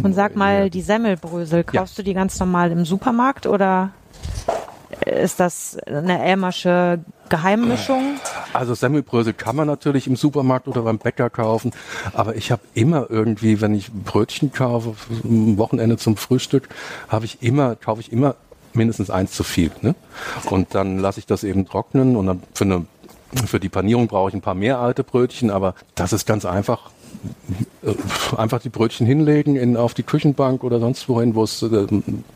und 0.02 0.14
sag 0.14 0.36
mal, 0.36 0.70
die 0.70 0.82
Semmelbrösel, 0.82 1.64
kaufst 1.64 1.98
ja. 1.98 2.02
du 2.02 2.06
die 2.06 2.14
ganz 2.14 2.38
normal 2.38 2.70
im 2.70 2.84
Supermarkt 2.84 3.46
oder 3.46 3.90
ist 5.06 5.40
das 5.40 5.78
eine 5.86 6.22
Elmersche 6.22 7.00
Geheimmischung? 7.28 8.16
Also 8.52 8.74
Semmelbrösel 8.74 9.32
kann 9.32 9.56
man 9.56 9.66
natürlich 9.66 10.06
im 10.06 10.16
Supermarkt 10.16 10.68
oder 10.68 10.82
beim 10.82 10.98
Bäcker 10.98 11.30
kaufen, 11.30 11.72
aber 12.12 12.36
ich 12.36 12.52
habe 12.52 12.62
immer 12.74 13.06
irgendwie, 13.08 13.60
wenn 13.60 13.74
ich 13.74 13.90
Brötchen 13.90 14.52
kaufe, 14.52 14.94
am 15.24 15.56
Wochenende 15.58 15.96
zum 15.96 16.16
Frühstück, 16.16 16.68
habe 17.08 17.24
ich 17.24 17.42
immer, 17.42 17.76
kaufe 17.76 18.00
ich 18.00 18.12
immer 18.12 18.36
mindestens 18.74 19.10
eins 19.10 19.32
zu 19.32 19.44
viel. 19.44 19.70
Ne? 19.80 19.94
Und 20.50 20.74
dann 20.74 20.98
lasse 20.98 21.20
ich 21.20 21.26
das 21.26 21.44
eben 21.44 21.66
trocknen 21.66 22.16
und 22.16 22.26
dann 22.26 22.42
für 22.54 22.64
eine 22.64 22.86
für 23.46 23.60
die 23.60 23.70
Panierung 23.70 24.08
brauche 24.08 24.28
ich 24.28 24.34
ein 24.34 24.42
paar 24.42 24.54
mehr 24.54 24.78
alte 24.78 25.04
Brötchen, 25.04 25.50
aber 25.50 25.74
das 25.94 26.12
ist 26.12 26.26
ganz 26.26 26.44
einfach 26.44 26.90
einfach 28.36 28.60
die 28.60 28.68
Brötchen 28.68 29.06
hinlegen 29.06 29.56
in, 29.56 29.76
auf 29.76 29.94
die 29.94 30.02
Küchenbank 30.02 30.64
oder 30.64 30.80
sonst 30.80 31.08
wohin, 31.08 31.34
wo 31.34 31.44
es 31.44 31.62
äh, 31.62 31.86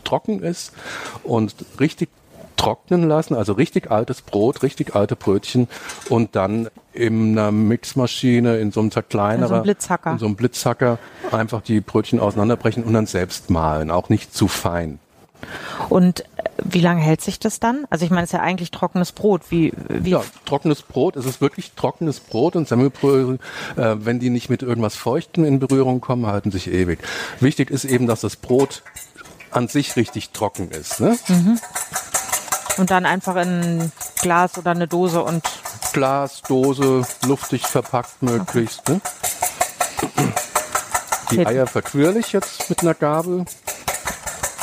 trocken 0.05 0.43
ist 0.43 0.73
und 1.23 1.55
richtig 1.79 2.09
trocknen 2.57 3.09
lassen, 3.09 3.35
also 3.35 3.53
richtig 3.53 3.91
altes 3.91 4.23
Brot, 4.23 4.63
richtig 4.63 4.97
alte 4.97 5.15
Brötchen 5.15 5.69
und 6.09 6.35
dann 6.37 6.69
in 6.93 7.39
einer 7.39 7.53
Mixmaschine, 7.53 8.57
in 8.59 8.73
so 8.73 8.81
einem 8.81 8.91
zerkleinerer, 8.91 9.43
in 9.43 9.49
so 9.49 9.55
einem 9.55 9.63
Blitzhacker, 9.63 10.13
in 10.13 10.19
so 10.19 10.27
einem 10.27 10.37
Blitzhacker 10.37 10.99
einfach 11.31 11.61
die 11.61 11.81
Brötchen 11.81 12.19
auseinanderbrechen 12.19 12.83
und 12.83 12.95
dann 12.95 13.07
selbst 13.07 13.51
mahlen, 13.51 13.91
auch 13.91 14.09
nicht 14.09 14.35
zu 14.35 14.49
fein. 14.49 14.99
Und 15.89 16.25
wie 16.63 16.81
lange 16.81 17.01
hält 17.01 17.21
sich 17.21 17.39
das 17.39 17.61
dann? 17.61 17.87
Also 17.91 18.05
ich 18.05 18.11
meine, 18.11 18.25
es 18.25 18.31
ist 18.31 18.33
ja 18.33 18.41
eigentlich 18.41 18.71
trockenes 18.71 19.13
Brot. 19.13 19.43
Wie, 19.51 19.73
wie 19.89 20.11
ja, 20.11 20.23
trockenes 20.45 20.83
Brot. 20.83 21.17
Es 21.17 21.27
ist 21.27 21.41
wirklich 21.41 21.73
trockenes 21.73 22.21
Brot 22.21 22.57
und 22.57 22.69
Semmelbrösel, 22.69 23.39
äh, 23.77 23.97
wenn 23.99 24.19
die 24.19 24.31
nicht 24.31 24.49
mit 24.49 24.63
irgendwas 24.63 24.97
Feuchtem 24.97 25.45
in 25.45 25.59
Berührung 25.59 26.01
kommen, 26.01 26.27
halten 26.27 26.51
sich 26.51 26.69
ewig. 26.69 26.99
Wichtig 27.41 27.71
ist 27.71 27.85
eben, 27.85 28.07
dass 28.07 28.23
das 28.23 28.37
Brot 28.37 28.83
an 29.51 29.69
sich 29.69 29.97
richtig 29.97 30.31
trocken 30.31 30.71
ist. 30.71 31.01
Ne? 31.01 31.17
Mhm. 31.29 31.61
Und 32.79 32.91
dann 32.91 33.07
einfach 33.07 33.37
in 33.37 33.91
Glas 34.21 34.59
oder 34.59 34.73
eine 34.73 34.87
Dose 34.87 35.23
und 35.23 35.43
Glas, 35.93 36.43
Dose, 36.43 37.07
luftig 37.25 37.67
verpackt 37.67 38.23
möglichst. 38.23 38.81
Okay. 38.81 39.01
Ne? 40.17 40.33
Die 41.31 41.47
Eier 41.47 41.67
verquirle 41.67 42.21
ich 42.21 42.33
jetzt 42.33 42.69
mit 42.71 42.83
einer 42.83 42.95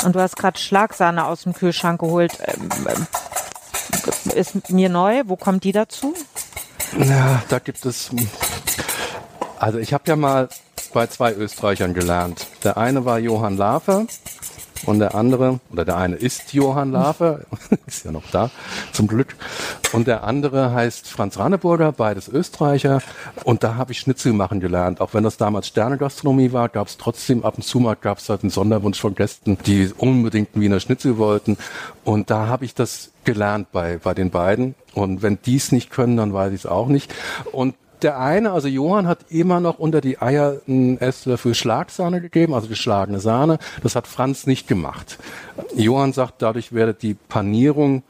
Und 0.03 0.15
du 0.15 0.19
hast 0.19 0.35
gerade 0.35 0.59
Schlagsahne 0.59 1.25
aus 1.25 1.43
dem 1.43 1.53
Kühlschrank 1.53 1.99
geholt. 1.99 2.37
Ähm, 2.45 2.69
ähm, 2.87 3.07
ist 4.35 4.69
mir 4.69 4.89
neu. 4.89 5.23
Wo 5.25 5.35
kommt 5.35 5.63
die 5.63 5.71
dazu? 5.71 6.13
Ja, 6.97 7.41
da 7.49 7.59
gibt 7.59 7.85
es. 7.85 8.11
Also 9.59 9.79
ich 9.79 9.93
habe 9.93 10.03
ja 10.07 10.15
mal 10.15 10.49
bei 10.93 11.07
zwei 11.07 11.33
Österreichern 11.33 11.93
gelernt. 11.93 12.47
Der 12.63 12.77
eine 12.77 13.05
war 13.05 13.19
Johann 13.19 13.57
Lafer 13.57 14.05
und 14.85 14.99
der 14.99 15.15
andere, 15.15 15.59
oder 15.71 15.85
der 15.85 15.97
eine 15.97 16.15
ist 16.15 16.53
Johann 16.53 16.91
Lafer, 16.91 17.41
ist 17.85 18.05
ja 18.05 18.11
noch 18.11 18.29
da, 18.31 18.51
zum 18.91 19.07
Glück. 19.07 19.35
Und 19.93 20.07
der 20.07 20.23
andere 20.23 20.73
heißt 20.73 21.07
Franz 21.07 21.37
Ranneburger, 21.37 21.91
beides 21.91 22.27
Österreicher. 22.27 23.01
Und 23.43 23.63
da 23.63 23.75
habe 23.75 23.91
ich 23.91 23.99
Schnitzel 23.99 24.33
machen 24.33 24.59
gelernt. 24.59 25.01
Auch 25.01 25.13
wenn 25.13 25.23
das 25.23 25.37
damals 25.37 25.67
Sternegastronomie 25.67 26.51
war, 26.51 26.69
gab 26.69 26.87
es 26.87 26.97
trotzdem 26.97 27.43
ab 27.45 27.55
und 27.57 27.63
zu 27.63 27.79
mal 27.79 27.95
gab 27.95 28.17
es 28.17 28.29
halt 28.29 28.43
einen 28.43 28.49
Sonderwunsch 28.49 28.99
von 28.99 29.15
Gästen, 29.15 29.57
die 29.65 29.91
unbedingt 29.97 30.49
Wiener 30.53 30.79
Schnitzel 30.79 31.17
wollten. 31.17 31.57
Und 32.03 32.29
da 32.29 32.47
habe 32.47 32.65
ich 32.65 32.73
das 32.73 33.11
gelernt 33.23 33.71
bei, 33.71 33.99
bei 34.03 34.13
den 34.13 34.31
beiden. 34.31 34.75
Und 34.93 35.21
wenn 35.21 35.39
die 35.45 35.55
es 35.55 35.71
nicht 35.71 35.89
können, 35.89 36.17
dann 36.17 36.33
weiß 36.33 36.51
ich 36.53 36.61
es 36.61 36.65
auch 36.65 36.87
nicht. 36.87 37.13
Und 37.51 37.75
der 38.03 38.19
eine, 38.19 38.51
also 38.51 38.67
Johann, 38.67 39.07
hat 39.07 39.19
immer 39.29 39.59
noch 39.59 39.79
unter 39.79 40.01
die 40.01 40.21
Eier 40.21 40.57
einen 40.67 40.97
Esslöffel 40.99 41.55
Schlagsahne 41.55 42.21
gegeben, 42.21 42.53
also 42.53 42.67
geschlagene 42.67 43.19
Sahne. 43.19 43.57
Das 43.81 43.95
hat 43.95 44.07
Franz 44.07 44.45
nicht 44.45 44.67
gemacht. 44.67 45.17
Johann 45.75 46.13
sagt, 46.13 46.41
dadurch 46.41 46.73
werde 46.73 46.93
die 46.93 47.13
Panierung 47.13 48.03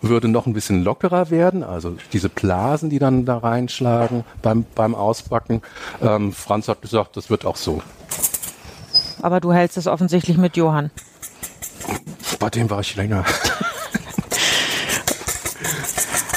würde 0.00 0.28
noch 0.28 0.46
ein 0.46 0.52
bisschen 0.52 0.84
lockerer 0.84 1.30
werden, 1.30 1.64
also 1.64 1.96
diese 2.12 2.28
Blasen, 2.28 2.88
die 2.88 2.98
dann 2.98 3.24
da 3.24 3.38
reinschlagen 3.38 4.24
beim, 4.42 4.64
beim 4.74 4.94
Ausbacken. 4.94 5.62
Ähm, 6.00 6.32
Franz 6.32 6.68
hat 6.68 6.82
gesagt, 6.82 7.16
das 7.16 7.30
wird 7.30 7.44
auch 7.44 7.56
so. 7.56 7.82
Aber 9.20 9.40
du 9.40 9.52
hältst 9.52 9.76
es 9.76 9.86
offensichtlich 9.86 10.36
mit 10.36 10.56
Johann. 10.56 10.90
Bei 12.38 12.50
dem 12.50 12.70
war 12.70 12.80
ich 12.80 12.94
länger. 12.94 13.24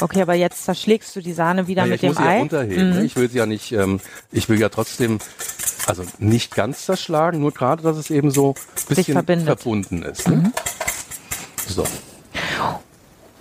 Okay, 0.01 0.21
aber 0.21 0.33
jetzt 0.33 0.65
zerschlägst 0.65 1.15
du 1.15 1.21
die 1.21 1.33
Sahne 1.33 1.67
wieder 1.67 1.83
naja, 1.83 1.93
mit 1.93 2.01
dem 2.01 2.11
ich 2.11 2.17
muss 2.17 2.27
Ei. 2.27 2.35
Ja 2.35 2.41
unterheben. 2.41 2.97
Mhm. 2.97 3.05
Ich 3.05 3.15
will 3.15 3.29
sie 3.29 3.37
ja 3.37 3.45
nicht, 3.45 3.71
ähm, 3.71 3.99
ich 4.31 4.49
will 4.49 4.59
ja 4.59 4.69
trotzdem, 4.69 5.19
also 5.87 6.03
nicht 6.17 6.55
ganz 6.55 6.85
zerschlagen, 6.85 7.39
nur 7.39 7.51
gerade, 7.51 7.83
dass 7.83 7.97
es 7.97 8.09
eben 8.09 8.31
so 8.31 8.55
ein 8.89 8.95
bisschen 8.95 9.45
verbunden 9.45 10.03
ist. 10.03 10.27
Ne? 10.27 10.51
So. 11.67 11.85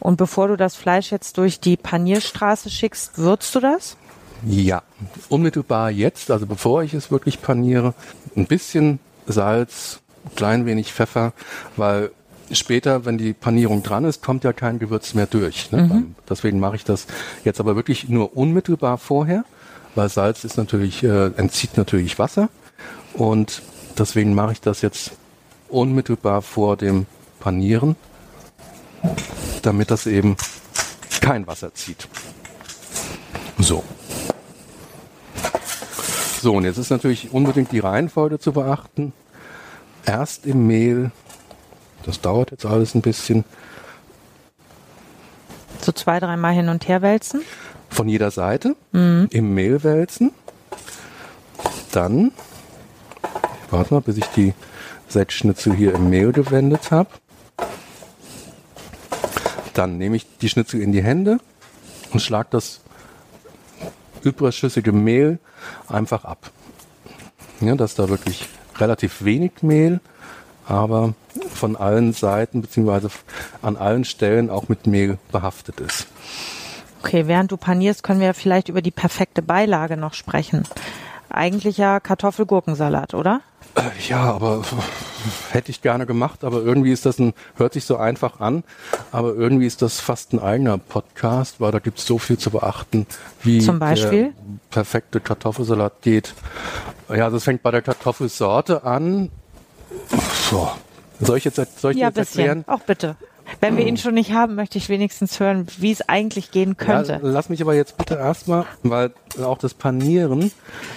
Und 0.01 0.17
bevor 0.17 0.49
du 0.49 0.57
das 0.57 0.77
Fleisch 0.77 1.13
jetzt 1.13 1.37
durch 1.39 1.61
die 1.61 1.77
Panierstraße 1.77 2.71
schickst, 2.71 3.19
würzt 3.19 3.55
du 3.55 3.61
das? 3.61 3.97
Ja, 4.47 4.83
unmittelbar 5.29 5.91
jetzt, 5.91 6.31
also 6.31 6.47
bevor 6.47 6.83
ich 6.83 6.95
es 6.95 7.11
wirklich 7.11 7.43
paniere, 7.43 7.95
ein 8.37 8.47
bisschen 8.47 8.99
Salz, 9.27 10.01
klein 10.37 10.65
wenig 10.65 10.93
Pfeffer, 10.93 11.33
weil 11.77 12.11
später, 12.53 13.05
wenn 13.05 13.19
die 13.19 13.33
Panierung 13.33 13.83
dran 13.83 14.05
ist, 14.05 14.23
kommt 14.23 14.45
ja 14.45 14.53
kein 14.53 14.79
Gewürz 14.79 15.15
mehr 15.15 15.27
durch. 15.27 15.71
Ne? 15.73 15.87
Beim- 15.89 16.15
Deswegen 16.29 16.61
mache 16.61 16.77
ich 16.77 16.85
das 16.85 17.07
jetzt 17.45 17.61
aber 17.61 17.77
wirklich 17.77 18.09
nur 18.09 18.37
unmittelbar 18.37 18.99
vorher, 18.99 19.45
weil 19.95 20.09
Salz 20.09 20.45
ist 20.45 20.57
natürlich, 20.57 21.03
äh, 21.03 21.27
entzieht 21.37 21.77
natürlich 21.77 22.19
Wasser 22.19 22.49
und 23.15 23.63
deswegen 23.99 24.35
mache 24.35 24.53
ich 24.53 24.61
das 24.61 24.83
jetzt 24.83 25.13
unmittelbar 25.69 26.43
vor 26.43 26.77
dem 26.77 27.07
Panieren, 27.41 27.97
damit 29.63 29.91
das 29.91 30.07
eben 30.07 30.37
kein 31.21 31.47
Wasser 31.47 31.75
zieht. 31.75 32.09
So. 33.59 33.85
So, 36.43 36.55
und 36.55 36.65
jetzt 36.65 36.79
ist 36.79 36.91
natürlich 36.91 37.33
unbedingt 37.33 37.71
die 37.73 37.81
Reihenfolge 37.81 38.39
zu 38.39 38.53
beachten. 38.53 39.13
Erst 40.07 40.47
im 40.47 40.67
Mehl, 40.67 41.11
das 42.05 42.21
dauert 42.21 42.51
jetzt 42.51 42.65
alles 42.67 42.95
ein 42.95 43.03
bisschen, 43.03 43.45
So 45.81 45.93
zwei, 45.93 46.21
dreimal 46.21 46.53
hin 46.55 46.69
und 46.69 46.87
her 46.89 47.03
wälzen. 47.03 47.43
von 47.89 48.09
jeder 48.09 48.31
Seite 48.31 48.77
im 48.93 49.55
Mehl 49.55 49.83
wälzen. 49.83 50.33
Dann, 51.93 52.33
warte 53.71 53.95
mal, 53.95 54.01
bis 54.01 54.17
ich 54.17 54.27
die 54.27 54.55
sechs 55.09 55.35
Schnitzel 55.35 55.75
hier 55.75 55.95
im 55.95 56.09
Mehl 56.09 56.31
gewendet 56.33 56.91
habe. 56.93 57.09
Dann 59.75 59.99
nehme 59.99 60.17
ich 60.17 60.27
die 60.39 60.49
Schnitzel 60.49 60.81
in 60.81 60.93
die 60.93 61.03
Hände 61.03 61.39
und 62.13 62.21
schlage 62.21 62.49
das 62.53 62.81
überschüssige 64.23 64.93
Mehl 64.93 65.39
einfach 65.89 66.25
ab. 66.25 66.51
Ja, 67.61 67.75
dass 67.75 67.95
da 67.95 68.09
wirklich 68.09 68.49
relativ 68.79 69.25
wenig 69.25 69.63
Mehl, 69.63 70.01
aber 70.71 71.15
von 71.53 71.77
allen 71.77 72.13
Seiten 72.13 72.63
beziehungsweise 72.63 73.11
an 73.61 73.77
allen 73.77 74.05
Stellen 74.05 74.51
auch 74.51 74.69
mit 74.69 74.87
Mehl 74.87 75.19
behaftet 75.33 75.81
ist. 75.81 76.07
Okay, 77.03 77.27
während 77.27 77.51
du 77.51 77.57
panierst, 77.57 78.03
können 78.03 78.21
wir 78.21 78.35
vielleicht 78.35 78.69
über 78.69 78.83
die 78.83 78.91
perfekte 78.91 79.43
Beilage 79.43 79.97
noch 79.97 80.15
sprechen. 80.15 80.65
Eigentlich 81.29 81.77
ja 81.77 81.99
Kartoffelgurkensalat, 82.01 83.15
oder? 83.15 83.41
Äh, 83.75 83.83
Ja, 84.09 84.23
aber 84.23 84.63
hätte 85.51 85.71
ich 85.71 85.81
gerne 85.81 86.07
gemacht, 86.07 86.45
aber 86.45 86.63
irgendwie 86.63 86.93
ist 86.93 87.07
das 87.07 87.19
ein, 87.19 87.33
hört 87.57 87.73
sich 87.73 87.85
so 87.85 87.97
einfach 87.97 88.41
an, 88.41 88.65
aber 89.13 89.35
irgendwie 89.35 89.67
ist 89.67 89.83
das 89.83 90.01
fast 90.01 90.33
ein 90.33 90.41
eigener 90.41 90.79
Podcast, 90.79 91.61
weil 91.61 91.73
da 91.73 91.79
gibt 91.79 91.99
es 91.99 92.07
so 92.07 92.19
viel 92.19 92.37
zu 92.39 92.51
beachten, 92.51 93.07
wie 93.43 93.61
Zum 93.61 93.79
Beispiel? 93.79 94.23
der 94.23 94.33
perfekte 94.71 95.21
Kartoffelsalat 95.21 96.03
geht. 96.03 96.35
Ja, 97.09 97.31
das 97.31 97.45
fängt 97.45 97.63
bei 97.63 97.71
der 97.71 97.83
Kartoffelsorte 97.83 98.85
an. 98.85 99.31
So. 100.51 100.71
Soll 101.21 101.39
ich 101.39 101.45
jetzt, 101.45 101.57
soll 101.81 101.93
ich 101.93 101.99
ja, 101.99 102.09
jetzt 102.09 102.19
erklären? 102.19 102.61
bisschen. 102.61 102.75
Auch 102.75 102.81
bitte. 102.81 103.17
Wenn 103.61 103.77
wir 103.77 103.87
ihn 103.87 103.97
schon 103.97 104.15
nicht 104.15 104.33
haben, 104.33 104.55
möchte 104.55 104.79
ich 104.79 104.89
wenigstens 104.89 105.41
hören, 105.41 105.67
wie 105.79 105.91
es 105.91 106.09
eigentlich 106.09 106.51
gehen 106.51 106.77
könnte. 106.77 107.15
Ja, 107.15 107.19
lass 107.23 107.49
mich 107.49 107.61
aber 107.61 107.75
jetzt 107.75 107.97
bitte 107.97 108.15
erstmal, 108.15 108.65
weil 108.83 109.13
auch 109.43 109.59
das 109.59 109.75
Panieren 109.75 110.53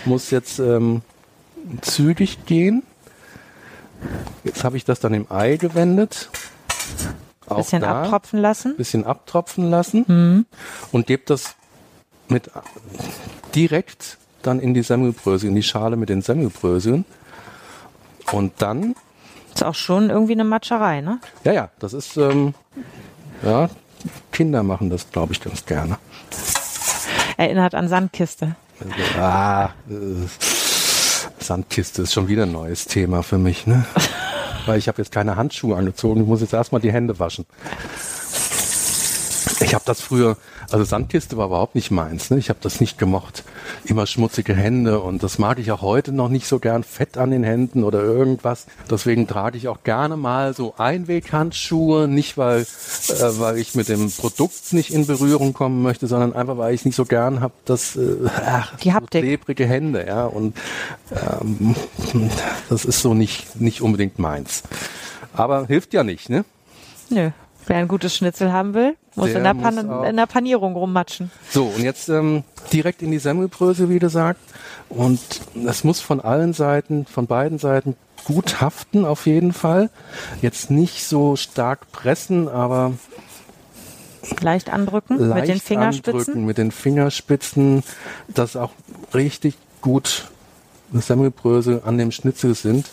muss 0.06 0.30
jetzt 0.30 0.60
ähm, 0.60 1.02
zügig 1.82 2.46
gehen. 2.46 2.84
Jetzt 4.44 4.64
habe 4.64 4.78
ich 4.78 4.86
das 4.86 5.00
dann 5.00 5.14
im 5.14 5.32
Ei 5.32 5.58
gewendet. 5.58 6.30
Auch 7.48 7.58
bisschen 7.58 7.82
da 7.82 8.04
abtropfen 8.04 8.40
lassen. 8.40 8.78
bisschen 8.78 9.06
abtropfen 9.06 9.70
lassen 9.70 10.46
und 10.92 11.08
gebe 11.08 11.24
das 11.26 11.56
mit 12.28 12.50
direkt 13.56 14.18
dann 14.42 14.60
in 14.60 14.74
die 14.74 14.84
Semmelbrösel, 14.84 15.50
in 15.50 15.56
die 15.56 15.64
Schale 15.64 15.96
mit 15.96 16.10
den 16.10 16.22
Semmelbröseln. 16.22 17.06
Und 18.32 18.54
dann, 18.62 18.96
Ist 19.54 19.64
auch 19.64 19.76
schon 19.76 20.10
irgendwie 20.10 20.34
eine 20.34 20.44
Matscherei, 20.44 21.02
ne? 21.02 21.20
ja, 21.44 21.54
ja, 21.54 21.70
das 21.80 21.94
ist, 21.94 22.18
ähm, 22.18 22.54
ja, 23.44 23.70
Kinder 24.32 24.64
machen 24.64 24.90
das, 24.90 25.10
glaube 25.12 25.34
ich, 25.34 25.42
ganz 25.42 25.66
gerne. 25.66 25.98
Erinnert 27.38 27.76
an 27.76 27.88
Sandkiste. 27.88 28.56
Ah, 29.20 29.70
äh, 29.90 29.94
Sandkiste 31.40 32.04
ist 32.04 32.14
schon 32.14 32.28
wieder 32.28 32.44
ein 32.44 32.52
neues 32.52 32.86
Thema 32.86 33.24
für 33.24 33.38
mich, 33.38 33.68
ne? 33.68 33.86
Weil 34.66 34.80
ich 34.80 34.88
habe 34.88 35.02
jetzt 35.02 35.12
keine 35.12 35.36
Handschuhe 35.36 35.76
angezogen, 35.76 36.22
ich 36.22 36.28
muss 36.28 36.42
jetzt 36.42 36.54
erstmal 36.54 36.82
die 36.82 36.92
Hände 36.92 37.20
waschen. 37.20 37.46
Ich 39.64 39.74
habe 39.74 39.84
das 39.86 40.02
früher, 40.02 40.38
also 40.72 40.84
Sandkiste 40.84 41.38
war 41.38 41.48
überhaupt 41.48 41.76
nicht 41.76 41.92
meins, 41.92 42.30
ne? 42.30 42.38
Ich 42.38 42.50
habe 42.50 42.60
das 42.62 42.82
nicht 42.82 42.98
gemocht. 42.98 43.44
Immer 43.86 44.06
schmutzige 44.08 44.54
Hände 44.56 45.00
und 45.00 45.24
das 45.24 45.40
mag 45.40 45.60
ich 45.60 45.72
auch 45.72 45.82
heute 45.82 46.12
noch 46.12 46.30
nicht 46.30 46.48
so 46.48 46.60
gern, 46.60 46.84
Fett 46.84 47.18
an 47.18 47.32
den 47.32 47.44
Händen 47.44 47.84
oder 47.84 48.02
irgendwas. 48.02 48.66
Deswegen 48.90 49.28
trage 49.28 49.58
ich 49.58 49.68
auch 49.68 49.84
gerne 49.84 50.18
mal 50.18 50.54
so 50.54 50.76
Einweghandschuhe, 50.78 52.08
nicht 52.08 52.38
weil, 52.38 52.62
äh, 52.62 53.40
weil 53.40 53.58
ich 53.58 53.76
mit 53.76 53.90
dem 53.90 54.12
Produkt 54.12 54.74
nicht 54.74 54.94
in 54.94 55.08
Berührung 55.08 55.54
kommen 55.54 55.82
möchte, 55.82 56.08
sondern 56.08 56.34
einfach 56.34 56.58
weil 56.58 56.74
ich 56.74 56.86
nicht 56.86 56.96
so 56.96 57.06
gern 57.06 57.42
habe, 57.42 57.54
dass 57.66 57.96
äh, 57.96 58.18
ach, 58.46 58.76
Die 58.78 58.94
Haptik. 58.94 59.22
So 59.22 59.28
klebrige 59.28 59.66
Hände, 59.66 60.06
ja. 60.06 60.26
Und 60.26 60.58
ähm, 61.12 61.76
das 62.70 62.86
ist 62.86 63.02
so 63.02 63.14
nicht, 63.14 63.60
nicht 63.60 63.82
unbedingt 63.82 64.20
meins. 64.20 64.64
Aber 65.34 65.68
hilft 65.68 65.94
ja 65.94 66.04
nicht, 66.04 66.30
ne? 66.30 66.46
Nö. 67.10 67.32
Wer 67.68 67.78
ein 67.78 67.88
gutes 67.88 68.16
Schnitzel 68.16 68.52
haben 68.52 68.74
will, 68.74 68.96
muss, 69.16 69.30
in, 69.30 69.44
der 69.44 69.54
muss 69.54 69.76
in 69.78 70.18
der 70.18 70.26
Panierung 70.26 70.76
rummatschen. 70.76 71.32
So, 71.50 71.66
und 71.66 71.84
jetzt 71.84 72.10
ähm, 72.10 72.44
direkt 72.72 73.02
in 73.02 73.12
die 73.12 73.20
Semmelbrösel, 73.20 73.90
wie 73.90 74.00
gesagt. 74.00 74.40
Und 74.90 75.20
das 75.56 75.84
muss 75.84 76.02
von 76.02 76.20
allen 76.20 76.54
Seiten, 76.54 77.06
von 77.06 77.28
beiden 77.28 77.58
Seiten 77.58 77.96
gut 78.26 78.62
haften, 78.62 79.06
auf 79.06 79.26
jeden 79.26 79.54
Fall. 79.54 79.90
Jetzt 80.42 80.72
nicht 80.72 81.06
so 81.06 81.36
stark 81.36 81.92
pressen, 81.92 82.48
aber 82.48 82.94
Leicht 84.40 84.72
andrücken 84.72 85.18
leicht 85.20 85.48
mit 85.48 85.50
den 85.50 85.62
Fingerspitzen. 85.62 86.20
andrücken 86.20 86.46
mit 86.46 86.58
den 86.58 86.72
Fingerspitzen, 86.72 87.84
dass 88.30 88.56
auch 88.56 88.72
richtig 89.14 89.56
gut 89.82 90.30
Semmelbrösel 90.94 91.82
an 91.86 91.98
dem 91.98 92.12
Schnitzel 92.12 92.56
sind. 92.56 92.90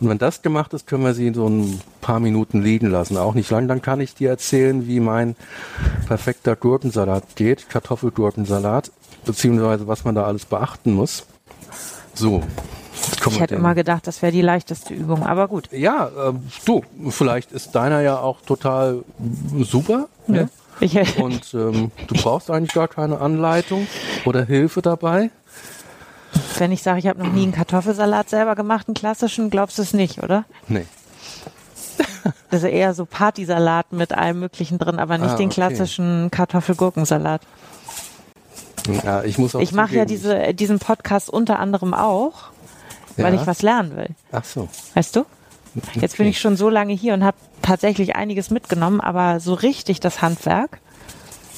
Und 0.00 0.08
wenn 0.08 0.18
das 0.18 0.42
gemacht 0.42 0.72
ist, 0.74 0.86
können 0.86 1.04
wir 1.04 1.14
sie 1.14 1.32
so 1.34 1.48
ein 1.48 1.80
paar 2.00 2.20
Minuten 2.20 2.62
liegen 2.62 2.90
lassen. 2.90 3.16
Auch 3.16 3.34
nicht 3.34 3.50
lang. 3.50 3.66
Dann 3.66 3.82
kann 3.82 4.00
ich 4.00 4.14
dir 4.14 4.30
erzählen, 4.30 4.86
wie 4.86 5.00
mein 5.00 5.34
perfekter 6.06 6.54
Gurkensalat 6.54 7.36
geht. 7.36 7.68
Kartoffelgurkensalat. 7.68 8.92
Beziehungsweise 9.24 9.88
was 9.88 10.04
man 10.04 10.14
da 10.14 10.24
alles 10.24 10.44
beachten 10.44 10.92
muss. 10.92 11.26
So. 12.14 12.42
Ich 13.26 13.40
hätte 13.40 13.54
immer 13.54 13.74
gedacht, 13.74 14.06
das 14.06 14.22
wäre 14.22 14.32
die 14.32 14.42
leichteste 14.42 14.94
Übung, 14.94 15.24
aber 15.24 15.48
gut. 15.48 15.68
ja, 15.72 16.08
äh, 16.08 16.32
du, 16.64 16.82
vielleicht 17.10 17.52
ist 17.52 17.74
deiner 17.74 18.00
ja 18.00 18.18
auch 18.18 18.40
total 18.42 19.04
super. 19.58 20.08
Ne? 20.26 20.48
Ich, 20.80 21.18
Und 21.18 21.54
ähm, 21.54 21.90
du 22.06 22.14
brauchst 22.14 22.50
eigentlich 22.50 22.74
gar 22.74 22.88
keine 22.88 23.20
Anleitung 23.20 23.86
oder 24.24 24.44
Hilfe 24.44 24.82
dabei. 24.82 25.30
Wenn 26.58 26.72
ich 26.72 26.82
sage, 26.82 26.98
ich 26.98 27.06
habe 27.06 27.22
noch 27.22 27.32
nie 27.32 27.42
einen 27.44 27.52
Kartoffelsalat 27.52 28.28
selber 28.30 28.54
gemacht, 28.54 28.88
einen 28.88 28.94
klassischen, 28.94 29.50
glaubst 29.50 29.78
du 29.78 29.82
es 29.82 29.92
nicht, 29.92 30.22
oder? 30.22 30.44
Nee. 30.68 30.86
Also 32.50 32.66
eher 32.66 32.94
so 32.94 33.04
Partysalat 33.04 33.92
mit 33.92 34.12
allem 34.12 34.40
Möglichen 34.40 34.78
drin, 34.78 34.98
aber 34.98 35.18
nicht 35.18 35.32
Ah, 35.32 35.36
den 35.36 35.46
okay. 35.48 35.54
klassischen 35.54 36.30
Kartoffelgurkensalat. 36.30 37.42
Ja, 39.04 39.22
ich 39.22 39.36
muss 39.36 39.54
auch 39.54 39.60
Ich 39.60 39.72
mache 39.72 39.94
ja 39.96 40.04
diese, 40.06 40.54
diesen 40.54 40.78
Podcast 40.78 41.28
unter 41.28 41.58
anderem 41.58 41.92
auch, 41.92 42.44
weil 43.18 43.34
Ja. 43.34 43.40
ich 43.40 43.46
was 43.46 43.60
lernen 43.62 43.96
will. 43.96 44.08
Ach 44.32 44.44
so. 44.44 44.68
Weißt 44.94 45.14
du? 45.16 45.26
Jetzt 45.94 46.16
bin 46.16 46.26
ich 46.26 46.40
schon 46.40 46.56
so 46.56 46.70
lange 46.70 46.94
hier 46.94 47.12
und 47.12 47.22
habe 47.22 47.36
tatsächlich 47.60 48.16
einiges 48.16 48.48
mitgenommen, 48.50 49.00
aber 49.02 49.40
so 49.40 49.52
richtig 49.54 50.00
das 50.00 50.22
Handwerk 50.22 50.80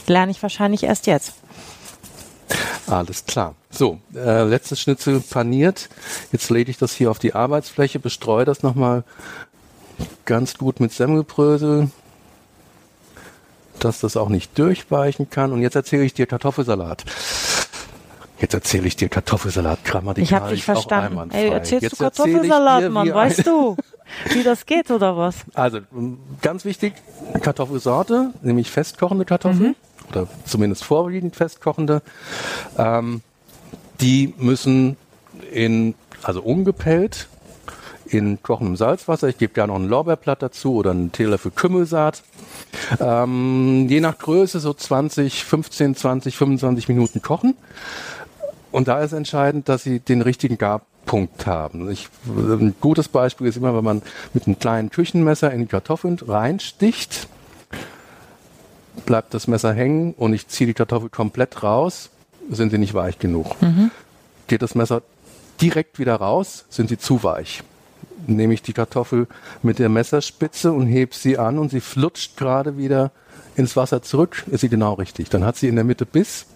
lerne 0.08 0.32
ich 0.32 0.42
wahrscheinlich 0.42 0.82
erst 0.82 1.06
jetzt. 1.06 1.34
Alles 2.88 3.24
klar. 3.24 3.54
So, 3.70 4.00
äh, 4.14 4.42
letztes 4.44 4.80
Schnitzel 4.80 5.20
paniert. 5.20 5.88
Jetzt 6.32 6.50
lege 6.50 6.70
ich 6.70 6.78
das 6.78 6.92
hier 6.92 7.10
auf 7.10 7.18
die 7.18 7.34
Arbeitsfläche, 7.34 8.00
bestreue 8.00 8.44
das 8.44 8.62
nochmal 8.62 9.04
ganz 10.24 10.58
gut 10.58 10.80
mit 10.80 10.92
Semmelbrösel, 10.92 11.90
dass 13.78 14.00
das 14.00 14.16
auch 14.16 14.28
nicht 14.28 14.58
durchweichen 14.58 15.30
kann. 15.30 15.52
Und 15.52 15.62
jetzt 15.62 15.76
erzähle 15.76 16.04
ich 16.04 16.14
dir 16.14 16.26
Kartoffelsalat. 16.26 17.04
Jetzt 18.40 18.54
erzähle 18.54 18.88
ich 18.88 18.96
dir 18.96 19.08
Kartoffelsalat 19.08 19.84
grammatikalisch 19.84 20.30
Ich 20.30 20.34
habe 20.34 20.54
dich 20.54 20.64
verstanden. 20.64 21.30
Ey, 21.30 21.50
erzählst 21.50 21.82
Jetzt 21.82 21.92
du 21.92 22.04
Kartoffelsalat, 22.04 22.82
dir, 22.82 22.90
Mann, 22.90 23.12
weißt 23.12 23.46
du, 23.46 23.76
wie 24.32 24.42
das 24.42 24.64
geht 24.66 24.90
oder 24.90 25.16
was? 25.16 25.36
Also 25.54 25.80
ganz 26.40 26.64
wichtig, 26.64 26.94
Kartoffelsorte, 27.42 28.32
nämlich 28.42 28.70
festkochende 28.70 29.26
Kartoffeln 29.26 29.76
oder 30.08 30.26
zumindest 30.46 30.84
vorwiegend 30.84 31.36
festkochende. 31.36 32.02
Ähm, 32.78 33.20
die 34.00 34.34
müssen 34.38 34.96
in, 35.52 35.94
also 36.22 36.42
ungepellt, 36.42 37.28
in 38.06 38.42
kochendem 38.42 38.76
Salzwasser. 38.76 39.28
Ich 39.28 39.38
gebe 39.38 39.52
gerne 39.52 39.72
noch 39.72 39.78
ein 39.78 39.88
Lorbeerblatt 39.88 40.42
dazu 40.42 40.74
oder 40.74 40.90
einen 40.90 41.12
Teelöffel 41.12 41.50
Kümmelsaat. 41.50 42.22
Ähm, 42.98 43.86
je 43.88 44.00
nach 44.00 44.18
Größe 44.18 44.58
so 44.60 44.74
20, 44.74 45.44
15, 45.44 45.94
20, 45.94 46.36
25 46.36 46.88
Minuten 46.88 47.22
kochen. 47.22 47.54
Und 48.72 48.88
da 48.88 49.00
ist 49.00 49.12
entscheidend, 49.12 49.68
dass 49.68 49.82
sie 49.82 50.00
den 50.00 50.22
richtigen 50.22 50.58
Garpunkt 50.58 51.46
haben. 51.46 51.90
Ich, 51.90 52.08
ein 52.26 52.74
gutes 52.80 53.08
Beispiel 53.08 53.46
ist 53.46 53.56
immer, 53.56 53.76
wenn 53.76 53.84
man 53.84 54.02
mit 54.32 54.46
einem 54.46 54.58
kleinen 54.58 54.90
Küchenmesser 54.90 55.52
in 55.52 55.60
die 55.60 55.66
Kartoffeln 55.66 56.18
reinsticht, 56.26 57.28
bleibt 59.06 59.34
das 59.34 59.46
Messer 59.46 59.72
hängen 59.72 60.14
und 60.14 60.34
ich 60.34 60.48
ziehe 60.48 60.66
die 60.66 60.74
Kartoffel 60.74 61.08
komplett 61.10 61.62
raus, 61.62 62.10
sind 62.50 62.70
sie 62.70 62.78
nicht 62.78 62.94
weich 62.94 63.18
genug. 63.18 63.56
Geht 64.46 64.62
das 64.62 64.74
Messer 64.74 65.02
direkt 65.60 65.98
wieder 65.98 66.16
raus, 66.16 66.64
sind 66.68 66.88
sie 66.88 66.98
zu 66.98 67.22
weich. 67.22 67.62
Nehme 68.26 68.54
ich 68.54 68.62
die 68.62 68.72
Kartoffel 68.72 69.26
mit 69.62 69.78
der 69.78 69.88
Messerspitze 69.88 70.72
und 70.72 70.86
heb 70.86 71.14
sie 71.14 71.38
an 71.38 71.58
und 71.58 71.70
sie 71.70 71.80
flutscht 71.80 72.36
gerade 72.36 72.76
wieder 72.76 73.10
ins 73.56 73.76
Wasser 73.76 74.02
zurück, 74.02 74.44
ist 74.50 74.60
sie 74.60 74.68
genau 74.68 74.94
richtig. 74.94 75.28
Dann 75.30 75.44
hat 75.44 75.56
sie 75.56 75.68
in 75.68 75.74
der 75.74 75.84
Mitte 75.84 76.06
Biss, 76.06 76.46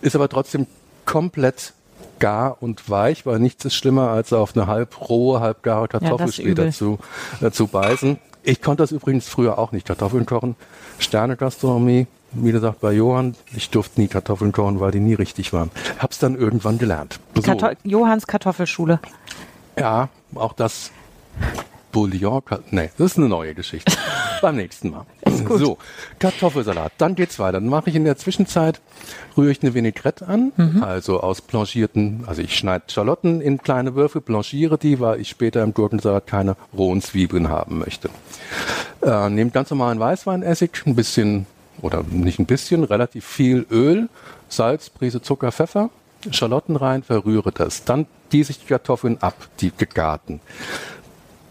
ist 0.00 0.16
aber 0.16 0.28
trotzdem 0.28 0.66
komplett 1.04 1.72
gar 2.18 2.62
und 2.62 2.88
weich, 2.88 3.26
weil 3.26 3.38
nichts 3.38 3.64
ist 3.64 3.74
schlimmer, 3.74 4.10
als 4.10 4.32
auf 4.32 4.56
eine 4.56 4.66
halb 4.66 5.08
rohe, 5.08 5.40
halb 5.40 5.62
gare 5.62 5.88
Kartoffel 5.88 6.28
ist 6.28 6.36
später 6.36 6.70
zu, 6.70 6.98
äh, 7.40 7.50
zu 7.50 7.66
beißen. 7.66 8.18
Ich 8.42 8.62
konnte 8.62 8.82
das 8.82 8.92
übrigens 8.92 9.28
früher 9.28 9.58
auch 9.58 9.72
nicht. 9.72 9.86
Kartoffeln 9.86 10.24
kochen, 10.24 10.56
Sternegastronomie, 10.98 12.06
wie 12.32 12.52
gesagt 12.52 12.80
bei 12.80 12.92
Johann, 12.92 13.34
ich 13.54 13.70
durfte 13.70 14.00
nie 14.00 14.08
Kartoffeln 14.08 14.52
kochen, 14.52 14.80
weil 14.80 14.90
die 14.90 15.00
nie 15.00 15.14
richtig 15.14 15.52
waren. 15.52 15.70
Hab's 15.98 16.18
dann 16.18 16.36
irgendwann 16.36 16.78
gelernt. 16.78 17.18
So, 17.34 17.42
Karto 17.42 17.68
Johanns 17.84 18.26
Kartoffelschule. 18.26 19.00
ja, 19.78 20.08
auch 20.34 20.52
das 20.52 20.90
Bouillon, 21.92 22.42
nee, 22.72 22.90
das 22.98 23.12
ist 23.12 23.18
eine 23.18 23.28
neue 23.28 23.54
Geschichte. 23.54 23.90
Beim 24.42 24.56
nächsten 24.56 24.90
Mal. 24.90 25.06
So, 25.48 25.78
Kartoffelsalat. 26.18 26.92
Dann 26.98 27.14
geht's 27.14 27.38
weiter. 27.38 27.52
Dann 27.52 27.68
mache 27.68 27.88
ich 27.88 27.96
in 27.96 28.04
der 28.04 28.18
Zwischenzeit, 28.18 28.82
rühre 29.34 29.50
ich 29.50 29.62
eine 29.62 29.72
Vinaigrette 29.72 30.28
an, 30.28 30.52
also 30.82 31.20
aus 31.20 31.40
blanchierten, 31.40 32.24
also 32.26 32.42
ich 32.42 32.54
schneide 32.54 32.84
Schalotten 32.88 33.40
in 33.40 33.62
kleine 33.62 33.94
Würfel, 33.94 34.20
blanchiere 34.20 34.76
die, 34.76 35.00
weil 35.00 35.20
ich 35.20 35.30
später 35.30 35.62
im 35.62 35.72
Gurkensalat 35.72 36.26
keine 36.26 36.56
rohen 36.76 37.00
Zwiebeln 37.00 37.48
haben 37.48 37.78
möchte. 37.78 38.10
Äh, 39.02 39.30
nehmt 39.30 39.54
ganz 39.54 39.70
normalen 39.70 39.98
Weißweinessig, 39.98 40.72
ein 40.84 40.96
bisschen, 40.96 41.46
oder 41.82 42.02
nicht 42.08 42.38
ein 42.38 42.46
bisschen, 42.46 42.84
relativ 42.84 43.24
viel 43.24 43.66
Öl, 43.70 44.08
Salz, 44.48 44.90
Prise 44.90 45.22
Zucker, 45.22 45.52
Pfeffer, 45.52 45.90
Schalotten 46.30 46.76
rein, 46.76 47.02
verrühre 47.02 47.52
das. 47.52 47.84
Dann 47.84 48.06
gieße 48.30 48.52
ich 48.52 48.60
die 48.60 48.66
Kartoffeln 48.66 49.18
ab, 49.20 49.34
die 49.60 49.72
gegarten. 49.76 50.40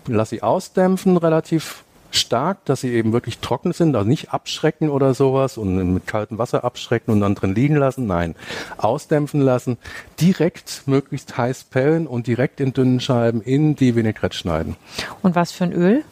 Lass 0.08 0.30
sie 0.30 0.44
ausdämpfen 0.44 1.18
relativ 1.18 1.84
stark, 2.12 2.64
dass 2.66 2.82
sie 2.82 2.94
eben 2.94 3.14
wirklich 3.14 3.40
trocken 3.40 3.74
sind, 3.74 3.96
also 3.96 4.08
nicht 4.08 4.34
abschrecken 4.34 4.90
oder 4.90 5.14
sowas 5.14 5.58
und 5.58 5.94
mit 5.94 6.08
kaltem 6.08 6.38
Wasser 6.38 6.64
abschrecken 6.64 7.12
und 7.12 7.22
dann 7.22 7.36
drin 7.36 7.54
liegen 7.54 7.76
lassen. 7.76 8.08
Nein, 8.08 8.36
ausdämpfen 8.78 9.42
lassen, 9.42 9.78
direkt 10.20 10.84
möglichst 10.86 11.38
heiß 11.38 11.66
pellen 11.66 12.08
und 12.08 12.28
direkt 12.28 12.60
in 12.60 12.74
dünnen 12.74 13.00
Scheiben 13.00 13.42
in 13.42 13.76
die 13.76 13.96
Vinaigrette 13.96 14.36
schneiden. 14.36 14.76
Und 15.22 15.36
was 15.36 15.52
für 15.52 15.66
ein 15.66 15.74
Öl? 15.74 16.04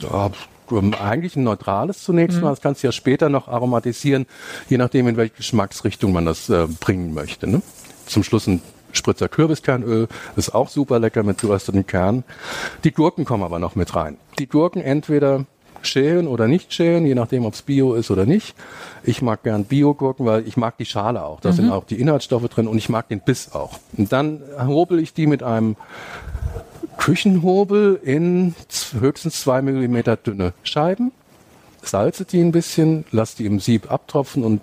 Ja, 0.00 0.30
eigentlich 0.72 1.36
ein 1.36 1.44
neutrales 1.44 2.02
zunächst 2.02 2.40
mal. 2.40 2.50
Das 2.50 2.60
kannst 2.60 2.82
du 2.82 2.88
ja 2.88 2.92
später 2.92 3.28
noch 3.28 3.48
aromatisieren, 3.48 4.26
je 4.68 4.78
nachdem, 4.78 5.08
in 5.08 5.16
welche 5.16 5.34
Geschmacksrichtung 5.34 6.12
man 6.12 6.26
das 6.26 6.48
äh, 6.48 6.66
bringen 6.80 7.14
möchte. 7.14 7.46
Ne? 7.46 7.62
Zum 8.06 8.22
Schluss 8.22 8.46
ein 8.46 8.62
Spritzer 8.92 9.28
Kürbiskernöl, 9.28 10.08
ist 10.36 10.54
auch 10.54 10.68
super 10.68 10.98
lecker 10.98 11.22
mit 11.22 11.38
gerösteten 11.38 11.86
Kernen. 11.86 12.24
Die 12.84 12.92
Gurken 12.92 13.24
kommen 13.24 13.42
aber 13.42 13.58
noch 13.58 13.74
mit 13.74 13.94
rein. 13.94 14.16
Die 14.38 14.48
Gurken 14.48 14.80
entweder 14.80 15.44
schälen 15.82 16.26
oder 16.26 16.48
nicht 16.48 16.72
schälen, 16.72 17.06
je 17.06 17.14
nachdem, 17.14 17.44
ob 17.44 17.54
es 17.54 17.62
Bio 17.62 17.94
ist 17.94 18.10
oder 18.10 18.26
nicht. 18.26 18.54
Ich 19.04 19.22
mag 19.22 19.42
gern 19.42 19.64
Bio-Gurken, 19.64 20.26
weil 20.26 20.46
ich 20.46 20.56
mag 20.56 20.76
die 20.78 20.84
Schale 20.84 21.22
auch. 21.24 21.40
Da 21.40 21.52
sind 21.52 21.70
auch 21.70 21.84
die 21.84 22.00
Inhaltsstoffe 22.00 22.48
drin 22.48 22.66
und 22.66 22.78
ich 22.78 22.88
mag 22.88 23.08
den 23.08 23.20
Biss 23.20 23.52
auch. 23.52 23.78
Und 23.96 24.12
dann 24.12 24.42
hobel 24.66 24.98
ich 24.98 25.14
die 25.14 25.26
mit 25.26 25.42
einem 25.42 25.76
Küchenhobel 26.98 28.00
in 28.02 28.54
höchstens 28.98 29.40
zwei 29.40 29.62
Millimeter 29.62 30.16
dünne 30.16 30.52
Scheiben, 30.62 31.12
salze 31.82 32.24
die 32.24 32.40
ein 32.40 32.52
bisschen, 32.52 33.04
lass 33.10 33.34
die 33.34 33.46
im 33.46 33.60
Sieb 33.60 33.90
abtropfen 33.90 34.44
und 34.44 34.62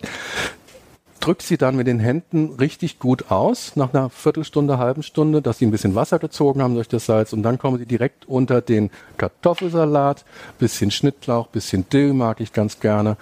drück 1.20 1.42
sie 1.42 1.58
dann 1.58 1.78
mit 1.78 1.88
den 1.88 2.00
Händen 2.00 2.56
richtig 2.60 3.00
gut 3.00 3.32
aus, 3.32 3.78
nach 3.78 3.94
einer 3.94 4.10
Viertelstunde, 4.10 4.78
halben 4.78 5.04
Stunde, 5.04 5.42
dass 5.42 5.58
sie 5.58 5.66
ein 5.66 5.72
bisschen 5.72 5.96
Wasser 5.96 6.20
gezogen 6.20 6.62
haben 6.62 6.76
durch 6.76 6.90
das 6.90 7.06
Salz 7.06 7.32
und 7.32 7.44
dann 7.44 7.58
kommen 7.58 7.78
sie 7.78 7.86
direkt 7.86 8.28
unter 8.28 8.60
den 8.60 8.90
Kartoffelsalat, 9.16 10.26
bisschen 10.60 10.92
Schnittlauch, 10.92 11.48
bisschen 11.48 11.88
Dill 11.90 12.14
mag 12.14 12.42
ich 12.42 12.52
ganz 12.52 12.82
gerne. 12.82 13.16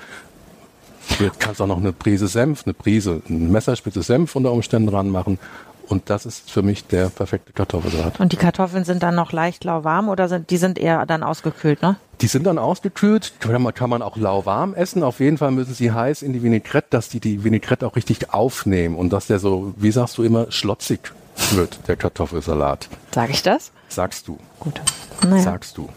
Du 1.19 1.29
kannst 1.37 1.61
auch 1.61 1.67
noch 1.67 1.77
eine 1.77 1.93
Prise 1.93 2.27
Senf, 2.27 2.63
eine 2.65 2.73
Prise, 2.73 3.21
eine 3.27 3.37
Messerspitze 3.37 4.01
Senf 4.01 4.35
unter 4.35 4.51
Umständen 4.51 4.89
ranmachen. 4.89 5.37
Und 5.91 6.09
das 6.09 6.25
ist 6.25 6.49
für 6.49 6.61
mich 6.61 6.87
der 6.87 7.09
perfekte 7.09 7.51
Kartoffelsalat. 7.51 8.21
Und 8.21 8.31
die 8.31 8.37
Kartoffeln 8.37 8.85
sind 8.85 9.03
dann 9.03 9.13
noch 9.13 9.33
leicht 9.33 9.65
lauwarm 9.65 10.07
oder 10.07 10.29
sind 10.29 10.49
die 10.49 10.55
sind 10.55 10.79
eher 10.79 11.05
dann 11.05 11.21
ausgekühlt, 11.21 11.81
ne? 11.81 11.97
Die 12.21 12.27
sind 12.27 12.45
dann 12.45 12.57
ausgekühlt, 12.57 13.33
kann 13.41 13.61
man, 13.61 13.73
kann 13.73 13.89
man 13.89 14.01
auch 14.01 14.15
lauwarm 14.15 14.73
essen. 14.73 15.03
Auf 15.03 15.19
jeden 15.19 15.37
Fall 15.37 15.51
müssen 15.51 15.73
sie 15.73 15.91
heiß 15.91 16.21
in 16.21 16.31
die 16.31 16.43
Vinaigrette, 16.43 16.87
dass 16.91 17.09
die 17.09 17.19
die 17.19 17.43
Vinaigrette 17.43 17.85
auch 17.85 17.97
richtig 17.97 18.33
aufnehmen 18.33 18.95
und 18.95 19.11
dass 19.11 19.27
der 19.27 19.39
so, 19.39 19.73
wie 19.75 19.91
sagst 19.91 20.17
du 20.17 20.23
immer, 20.23 20.49
schlotzig 20.49 21.11
wird, 21.51 21.79
der 21.89 21.97
Kartoffelsalat. 21.97 22.87
Sage 23.13 23.33
ich 23.33 23.43
das? 23.43 23.73
Sagst 23.89 24.29
du, 24.29 24.37
Gut. 24.61 24.79
Naja. 25.27 25.41
sagst 25.41 25.77
du. 25.77 25.89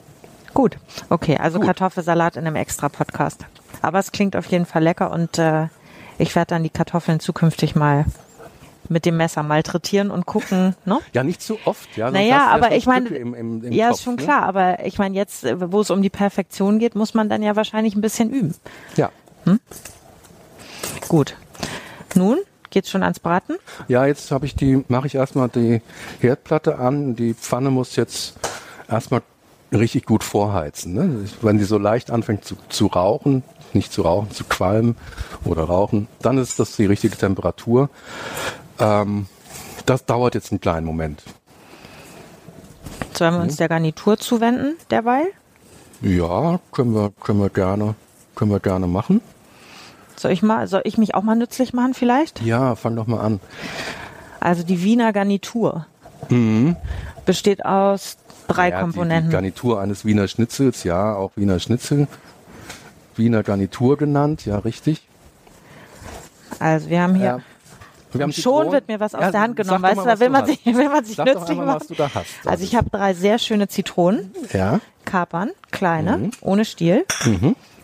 Gut. 0.55 0.77
Okay, 1.09 1.37
also 1.37 1.59
Gut. 1.59 1.67
Kartoffelsalat 1.67 2.35
in 2.37 2.49
einem 2.49 2.57
extra 2.57 2.89
Podcast. 2.89 3.47
Aber 3.81 4.01
es 4.01 4.11
klingt 4.11 4.35
auf 4.35 4.47
jeden 4.47 4.67
Fall 4.67 4.83
lecker 4.83 5.13
und 5.13 5.39
äh, 5.39 5.69
ich 6.19 6.35
werde 6.35 6.49
dann 6.49 6.65
die 6.65 6.71
Kartoffeln 6.71 7.21
zukünftig 7.21 7.77
mal 7.77 8.07
mit 8.91 9.05
dem 9.07 9.17
Messer 9.17 9.43
malträtieren 9.43 10.11
und 10.11 10.27
gucken, 10.27 10.75
ne? 10.85 11.01
Ja, 11.13 11.25
nicht 11.25 11.43
zu 11.43 11.59
oft, 11.65 11.97
ja. 11.97 12.11
Naja, 12.11 12.49
aber 12.49 12.75
ich 12.75 12.87
meine, 12.87 13.09
ja, 13.71 13.89
Kopf, 13.89 13.99
ist 13.99 14.05
schon 14.05 14.17
ne? 14.17 14.23
klar, 14.23 14.43
aber 14.43 14.85
ich 14.85 14.99
meine 14.99 15.15
jetzt, 15.15 15.45
äh, 15.45 15.73
wo 15.73 15.81
es 15.81 15.91
um 15.91 16.03
die 16.03 16.11
Perfektion 16.11 16.79
geht, 16.79 16.95
muss 16.95 17.15
man 17.15 17.29
dann 17.29 17.43
ja 17.43 17.57
wahrscheinlich 17.57 17.95
ein 17.95 18.01
bisschen 18.01 18.31
üben. 18.31 18.55
Ja. 18.97 19.11
Gut. 21.09 21.37
Nun 22.15 22.39
geht's 22.71 22.91
schon 22.91 23.03
ans 23.03 23.21
Braten. 23.21 23.57
Ja, 23.89 24.05
jetzt 24.05 24.31
habe 24.31 24.47
ich 24.47 24.55
die, 24.55 24.85
mache 24.89 25.07
ich 25.07 25.15
erstmal 25.15 25.49
die 25.49 25.81
Herdplatte 26.21 26.79
an. 26.79 27.15
Die 27.15 27.35
Pfanne 27.35 27.71
muss 27.71 27.97
jetzt 27.97 28.35
erstmal 28.89 29.23
richtig 29.73 30.07
gut 30.07 30.25
vorheizen. 30.25 30.93
Ne? 30.93 31.25
Wenn 31.41 31.59
die 31.59 31.65
so 31.65 31.79
leicht 31.79 32.11
anfängt 32.11 32.45
zu, 32.45 32.57
zu 32.69 32.87
rauchen, 32.87 33.43
nicht 33.73 33.93
zu 33.93 34.03
rauchen, 34.03 34.31
zu 34.31 34.45
qualmen 34.45 34.97
oder 35.45 35.65
rauchen, 35.65 36.09
dann 36.21 36.39
ist 36.39 36.59
das 36.59 36.77
die 36.77 36.87
richtige 36.87 37.17
Temperatur. 37.17 37.91
Ähm, 38.79 39.27
das 39.87 40.05
dauert 40.07 40.35
jetzt 40.35 40.51
einen 40.53 40.61
kleinen 40.61 40.87
Moment. 40.87 41.23
Sollen 43.13 43.35
wir 43.35 43.43
uns 43.43 43.57
der 43.57 43.69
Garnitur 43.69 44.19
zuwenden 44.19 44.77
derweil? 44.91 45.27
Ja, 46.01 46.59
können 46.73 46.95
wir, 46.95 47.13
können 47.23 47.41
wir 47.41 47.51
gerne, 47.51 47.95
können 48.35 48.51
wir 48.51 48.61
gerne 48.61 48.87
machen. 48.87 49.21
Soll 50.17 50.33
ich 50.33 50.43
mal, 50.43 50.67
soll 50.67 50.83
ich 50.85 50.99
mich 50.99 51.15
auch 51.15 51.23
mal 51.23 51.37
nützlich 51.37 51.73
machen 51.73 51.95
vielleicht? 51.95 52.43
Ja, 52.43 52.75
fang 52.77 52.97
doch 52.97 53.07
mal 53.07 53.21
an. 53.21 53.41
Also 54.41 54.63
die 54.63 54.83
Wiener 54.83 55.13
Garnitur 55.13 55.87
besteht 57.27 57.65
aus 57.65 58.17
drei 58.49 58.69
Mhm. 58.69 58.73
Ja, 58.73 58.81
Komponenten. 58.81 59.25
Die, 59.25 59.29
die 59.31 59.33
Garnitur 59.33 59.81
eines 59.81 60.05
Wiener 60.05 60.27
Schnitzels, 60.29 60.85
ja, 60.85 61.15
auch 61.15 61.33
Wiener 61.37 61.59
Schnitzel. 61.61 62.09
Wiener 63.17 63.43
Garnitur 63.43 63.97
genannt, 63.97 64.45
ja, 64.47 64.59
richtig. 64.59 65.07
also 66.59 66.89
wir 66.89 67.01
haben 67.01 67.15
hier 67.15 67.25
Ja. 67.25 67.41
Wir 68.15 68.33
schon 68.33 68.73
wird 68.73 68.89
mir 68.89 69.01
was 69.01 69.15
aus 69.15 69.21
Ja, 69.23 69.31
der 69.33 69.41
Hand 69.41 69.57
genommen, 69.57 69.83
weißt 69.83 69.97
mal, 69.97 70.03
du, 70.05 70.09
da 70.11 70.21
will 70.21 70.31
man 70.31 70.47
sich, 70.47 70.65
will 70.65 70.89
man 70.89 71.05
sich 71.05 71.17
Sag 71.17 71.27
nützlich 71.27 71.51
einmal, 71.51 71.67
machen. 71.67 71.81
was 71.81 71.87
du 71.89 71.95
da 71.95 72.11
hast. 72.15 72.27
Also 72.47 72.65
ich 72.65 72.75
habe 72.77 72.89
drei 72.91 73.13
sehr 73.15 73.39
schöne 73.39 73.69
Zitronen, 73.69 74.33
Ja, 74.53 74.81
Kapern, 75.05 75.51
kleine, 75.71 76.17
Mhm. 76.19 76.31
ohne 76.41 76.65
Stiel 76.65 77.05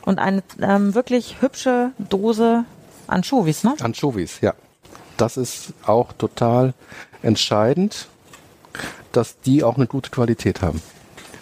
und 0.06 0.18
eine 0.18 0.42
ähm, 0.62 0.94
wirklich 0.94 1.36
hübsche 1.40 1.90
Dose 1.98 2.64
Anchovies, 3.06 3.64
ne? 3.64 3.74
Anchovies, 3.80 4.40
ja. 4.40 4.54
Das 5.16 5.36
ist 5.36 5.72
auch 5.84 6.12
total 6.12 6.72
entscheidend, 7.22 8.08
dass 9.12 9.40
die 9.40 9.62
auch 9.64 9.76
eine 9.76 9.86
gute 9.86 10.10
Qualität 10.10 10.62
haben. 10.62 10.80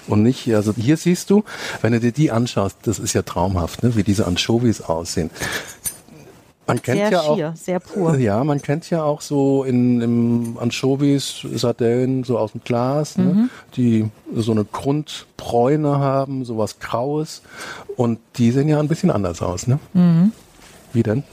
Und 0.09 0.23
nicht, 0.23 0.53
also 0.55 0.73
hier 0.75 0.97
siehst 0.97 1.29
du, 1.29 1.45
wenn 1.83 1.93
du 1.93 2.01
dir 2.01 2.13
die 2.13 2.31
anschaust, 2.31 2.79
das 2.85 2.99
ist 2.99 3.13
ja 3.13 3.21
traumhaft, 3.23 3.83
ne, 3.83 3.95
wie 3.95 4.03
diese 4.03 4.27
Anchovies 4.27 4.81
aussehen. 4.81 5.31
Man 6.69 6.83
kennt 6.83 6.99
Sehr 6.99 7.11
ja 7.11 7.21
auch, 7.23 7.35
schier, 7.37 7.53
sehr 7.57 7.81
pur. 7.81 8.17
Ja, 8.19 8.45
man 8.45 8.61
kennt 8.63 8.89
ja 8.91 9.03
auch 9.03 9.23
so 9.23 9.65
in, 9.65 10.01
im 10.03 10.59
Anchovies, 10.61 11.47
Sardellen 11.55 12.25
so 12.25 12.39
aus 12.39 12.53
dem 12.53 12.61
Glas, 12.63 13.17
Mhm. 13.17 13.25
ne, 13.25 13.49
die 13.75 14.11
so 14.37 14.53
eine 14.53 14.65
Grundbräune 14.65 15.99
haben, 15.99 16.45
sowas 16.45 16.79
Graues. 16.79 17.43
Und 17.97 18.19
die 18.37 18.51
sehen 18.53 18.69
ja 18.69 18.79
ein 18.81 18.89
bisschen 18.89 19.11
anders 19.11 19.41
aus, 19.43 19.67
ne? 19.67 19.79
Mhm. 19.95 20.33
Wie 20.93 21.03
denn? 21.03 21.25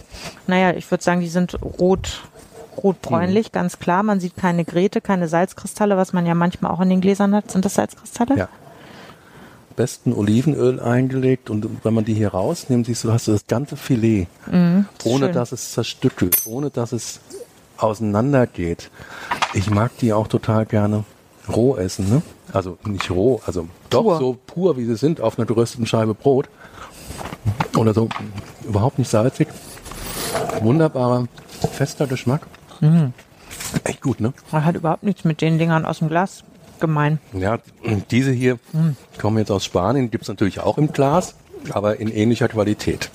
Naja, 0.47 0.71
ich 0.75 0.89
würde 0.89 1.03
sagen, 1.03 1.21
die 1.21 1.27
sind 1.27 1.57
rot, 1.61 2.21
Mhm. 2.23 2.79
rotbräunlich, 2.81 3.51
ganz 3.51 3.77
klar. 3.79 4.03
Man 4.03 4.19
sieht 4.19 4.35
keine 4.37 4.63
Grete, 4.65 5.01
keine 5.01 5.27
Salzkristalle, 5.27 5.97
was 5.97 6.13
man 6.13 6.25
ja 6.25 6.33
manchmal 6.33 6.71
auch 6.71 6.81
in 6.81 6.89
den 6.89 7.01
Gläsern 7.01 7.35
hat. 7.35 7.51
Sind 7.51 7.65
das 7.65 7.73
Salzkristalle? 7.75 8.37
Ja. 8.37 8.49
Besten 9.75 10.13
Olivenöl 10.13 10.79
eingelegt 10.79 11.49
und 11.49 11.67
wenn 11.83 11.93
man 11.93 12.05
die 12.05 12.13
hier 12.13 12.29
rausnimmt, 12.29 12.85
siehst 12.85 13.03
du, 13.03 13.11
hast 13.11 13.27
du 13.27 13.33
das 13.33 13.45
ganze 13.47 13.75
Filet, 13.75 14.27
ist 14.47 15.05
ohne 15.05 15.25
schön. 15.25 15.33
dass 15.33 15.51
es 15.51 15.71
zerstückelt, 15.71 16.41
ohne 16.45 16.69
dass 16.69 16.91
es 16.91 17.19
auseinandergeht. 17.77 18.89
Ich 19.53 19.69
mag 19.69 19.91
die 19.99 20.13
auch 20.13 20.27
total 20.27 20.65
gerne 20.65 21.03
roh 21.53 21.75
essen, 21.75 22.09
ne? 22.09 22.21
Also 22.53 22.77
nicht 22.85 23.11
roh, 23.11 23.41
also 23.45 23.67
doch 23.89 24.03
Pur. 24.03 24.17
so 24.17 24.37
pur, 24.47 24.77
wie 24.77 24.85
sie 24.85 24.95
sind, 24.95 25.19
auf 25.19 25.37
einer 25.37 25.45
gerösteten 25.45 25.85
Scheibe 25.85 26.13
Brot. 26.13 26.47
Oder 27.77 27.93
so, 27.93 28.07
überhaupt 28.63 28.97
nicht 28.97 29.09
salzig. 29.09 29.47
Wunderbarer, 30.61 31.27
fester 31.71 32.07
Geschmack. 32.07 32.47
Mhm. 32.79 33.13
Echt 33.83 34.01
gut, 34.01 34.19
ne? 34.21 34.33
Man 34.51 34.63
hat 34.63 34.75
überhaupt 34.75 35.03
nichts 35.03 35.23
mit 35.25 35.41
den 35.41 35.57
Dingern 35.57 35.85
aus 35.85 35.99
dem 35.99 36.07
Glas 36.07 36.43
gemein. 36.79 37.19
Ja, 37.33 37.59
diese 38.11 38.31
hier 38.31 38.59
kommen 39.19 39.37
jetzt 39.37 39.51
aus 39.51 39.65
Spanien, 39.65 40.11
gibt 40.11 40.23
es 40.23 40.27
natürlich 40.27 40.59
auch 40.59 40.77
im 40.77 40.91
Glas, 40.91 41.35
aber 41.71 41.99
in 41.99 42.09
ähnlicher 42.09 42.47
Qualität. 42.47 43.09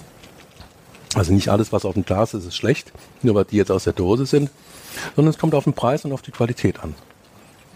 Also 1.14 1.32
nicht 1.32 1.48
alles, 1.48 1.72
was 1.72 1.84
auf 1.84 1.94
dem 1.94 2.04
Glas 2.04 2.34
ist, 2.34 2.46
ist 2.46 2.56
schlecht, 2.56 2.92
nur 3.22 3.34
weil 3.34 3.44
die 3.44 3.56
jetzt 3.56 3.70
aus 3.70 3.84
der 3.84 3.92
Dose 3.92 4.26
sind, 4.26 4.50
sondern 5.16 5.30
es 5.30 5.38
kommt 5.38 5.54
auf 5.54 5.64
den 5.64 5.72
Preis 5.72 6.04
und 6.04 6.12
auf 6.12 6.22
die 6.22 6.30
Qualität 6.30 6.80
an. 6.80 6.94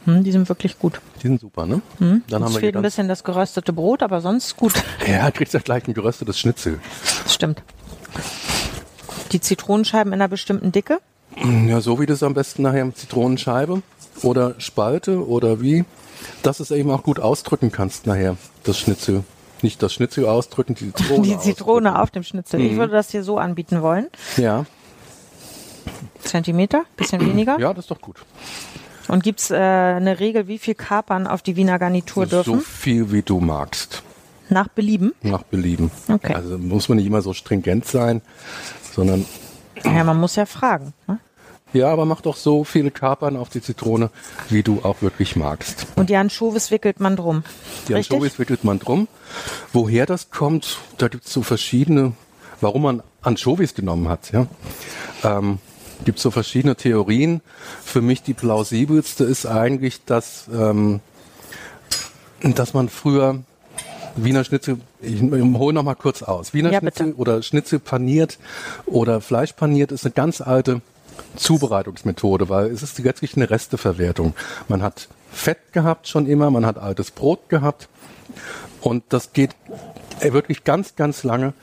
Hm, 0.05 0.23
die 0.23 0.33
sind 0.33 0.49
wirklich 0.49 0.79
gut. 0.79 1.01
Die 1.23 1.29
sind 1.29 1.41
super, 1.41 1.67
ne? 1.67 1.81
Dann 1.99 2.13
Uns 2.13 2.33
haben 2.33 2.53
wir 2.53 2.61
fehlt 2.61 2.77
ein 2.77 2.83
bisschen 2.83 3.09
das 3.09 3.25
geröstete 3.25 3.73
Brot, 3.73 4.03
aber 4.03 4.21
sonst 4.21 4.57
gut. 4.57 4.75
ja, 5.07 5.31
kriegst 5.31 5.55
du 5.55 5.61
gleich 5.61 5.89
ein 5.89 5.95
geröstetes 5.95 6.39
Schnitzel. 6.39 6.79
Das 7.25 7.35
stimmt. 7.35 7.63
Die 9.33 9.41
Zitronenscheiben 9.41 10.13
in 10.13 10.21
einer 10.21 10.29
bestimmten 10.29 10.71
Dicke. 10.73 11.01
Ja, 11.67 11.81
so 11.81 11.99
wie 11.99 12.07
das 12.07 12.23
am 12.23 12.35
besten 12.35 12.63
nachher 12.63 12.85
mit 12.85 12.97
Zitronenscheibe 12.97 13.83
oder 14.23 14.55
Spalte 14.59 15.27
oder 15.27 15.61
wie, 15.61 15.85
dass 16.43 16.61
es 16.61 16.71
eben 16.71 16.91
auch 16.91 17.03
gut 17.03 17.19
ausdrücken 17.21 17.71
kannst 17.73 18.07
nachher, 18.07 18.37
das 18.65 18.79
Schnitzel. 18.79 19.25
Nicht 19.63 19.83
das 19.83 19.93
Schnitzel 19.95 20.27
ausdrücken, 20.27 20.75
die 20.75 20.93
Zitrone. 20.93 21.23
Die 21.23 21.39
Zitrone 21.39 21.89
ausdrücken. 21.91 22.03
auf 22.03 22.11
dem 22.11 22.23
Schnitzel. 22.23 22.61
Mhm. 22.61 22.67
Ich 22.67 22.77
würde 22.77 22.93
das 22.93 23.11
hier 23.11 23.23
so 23.25 23.39
anbieten 23.39 23.81
wollen. 23.83 24.09
Ja, 24.37 24.67
Zentimeter, 26.23 26.85
bisschen 26.97 27.21
weniger. 27.21 27.59
ja, 27.59 27.73
das 27.75 27.85
ist 27.85 27.91
doch 27.91 28.01
gut. 28.01 28.17
Und 29.09 29.23
gibt's 29.23 29.51
äh, 29.51 29.57
eine 29.57 30.19
Regel, 30.19 30.49
wie 30.49 30.59
viel 30.59 30.75
Kapern 30.75 31.27
auf 31.27 31.43
die 31.43 31.57
Wiener 31.57 31.79
Garnitur 31.79 32.27
So 32.27 32.43
dürfen? 32.43 32.61
viel 32.63 33.13
wie 33.13 33.21
du 33.23 33.39
magst. 33.41 34.03
Nach 34.49 34.69
Belieben. 34.69 35.13
Nach 35.23 35.43
Belieben. 35.43 35.91
Okay. 36.11 36.35
Also 36.35 36.57
muss 36.59 36.89
man 36.89 36.97
nicht 36.97 37.07
immer 37.07 37.21
so 37.23 37.33
stringent 37.35 37.85
sein, 37.87 38.23
sondern 38.95 39.27
Ja, 39.85 40.05
man 40.05 40.19
muss 40.19 40.37
ja 40.37 40.47
fragen. 40.47 40.95
Ne? 41.07 41.19
Ja, 41.75 41.89
aber 41.91 42.05
mach 42.07 42.21
doch 42.21 42.37
so 42.37 42.65
viele 42.65 42.91
Kapern 42.91 43.37
auf 43.37 43.49
die 43.49 43.61
Zitrone, 43.61 44.11
wie 44.49 44.63
du 44.63 44.81
auch 44.83 45.03
wirklich 45.03 45.37
magst. 45.37 45.87
Und 45.97 46.11
die 46.11 46.17
Anchovies 46.17 46.71
wickelt 46.71 47.01
man 47.01 47.17
drum. 47.17 47.45
Die 47.89 47.95
Richtig? 47.95 48.13
Anchovies 48.17 48.39
wickelt 48.39 48.65
man 48.65 48.79
drum. 48.79 49.09
Woher 49.73 50.07
das 50.07 50.31
kommt, 50.31 50.79
da 50.99 51.09
gibt 51.09 51.27
es 51.27 51.33
so 51.33 51.43
verschiedene, 51.43 52.13
warum 52.61 52.83
man 52.83 53.03
Anchovies 53.23 53.75
genommen 53.75 54.09
hat. 54.09 54.33
Ja? 54.33 54.47
Ähm, 55.23 55.59
gibt 56.05 56.19
so 56.19 56.31
verschiedene 56.31 56.77
Theorien. 56.77 57.41
Für 57.85 58.01
mich 58.01 58.23
die 58.23 58.35
plausibelste 58.35 59.25
ist 59.25 59.47
eigentlich, 59.47 60.05
dass, 60.05 60.49
ähm, 60.53 61.01
dass 62.43 62.75
man 62.75 62.89
früher 62.89 63.43
Wiener 64.17 64.45
Schnitzel, 64.45 64.79
ich 65.01 65.21
hole 65.23 65.73
noch 65.75 65.83
mal 65.83 65.95
kurz 65.97 66.23
aus. 66.23 66.55
Wiener 66.55 66.71
Ja, 66.71 66.79
Schnitzel 66.79 67.07
bitte. 67.07 67.19
oder 67.19 67.43
Schnitzel 67.43 67.81
paniert 67.81 68.39
oder 68.87 69.21
Fleisch 69.21 69.53
paniert 69.55 69.91
ist 69.91 70.05
eine 70.05 70.13
ganz 70.13 70.41
alte 70.41 70.83
Zubereitungsmethode, 71.37 72.49
weil 72.49 72.67
es 72.67 72.83
ist 72.83 72.99
letztlich 72.99 73.37
eine 73.37 73.51
Resteverwertung. 73.51 74.35
Man 74.69 74.83
hat 74.83 75.09
Fett 75.33 75.73
gehabt 75.73 76.09
schon 76.09 76.27
immer, 76.27 76.51
man 76.51 76.65
hat 76.65 76.79
altes 76.79 77.11
Brot 77.11 77.49
gehabt 77.49 77.89
und 78.81 79.03
das 79.09 79.33
geht 79.33 79.51
wirklich 80.21 80.65
ganz, 80.65 80.97
ganz 80.97 81.25
lange 81.25 81.55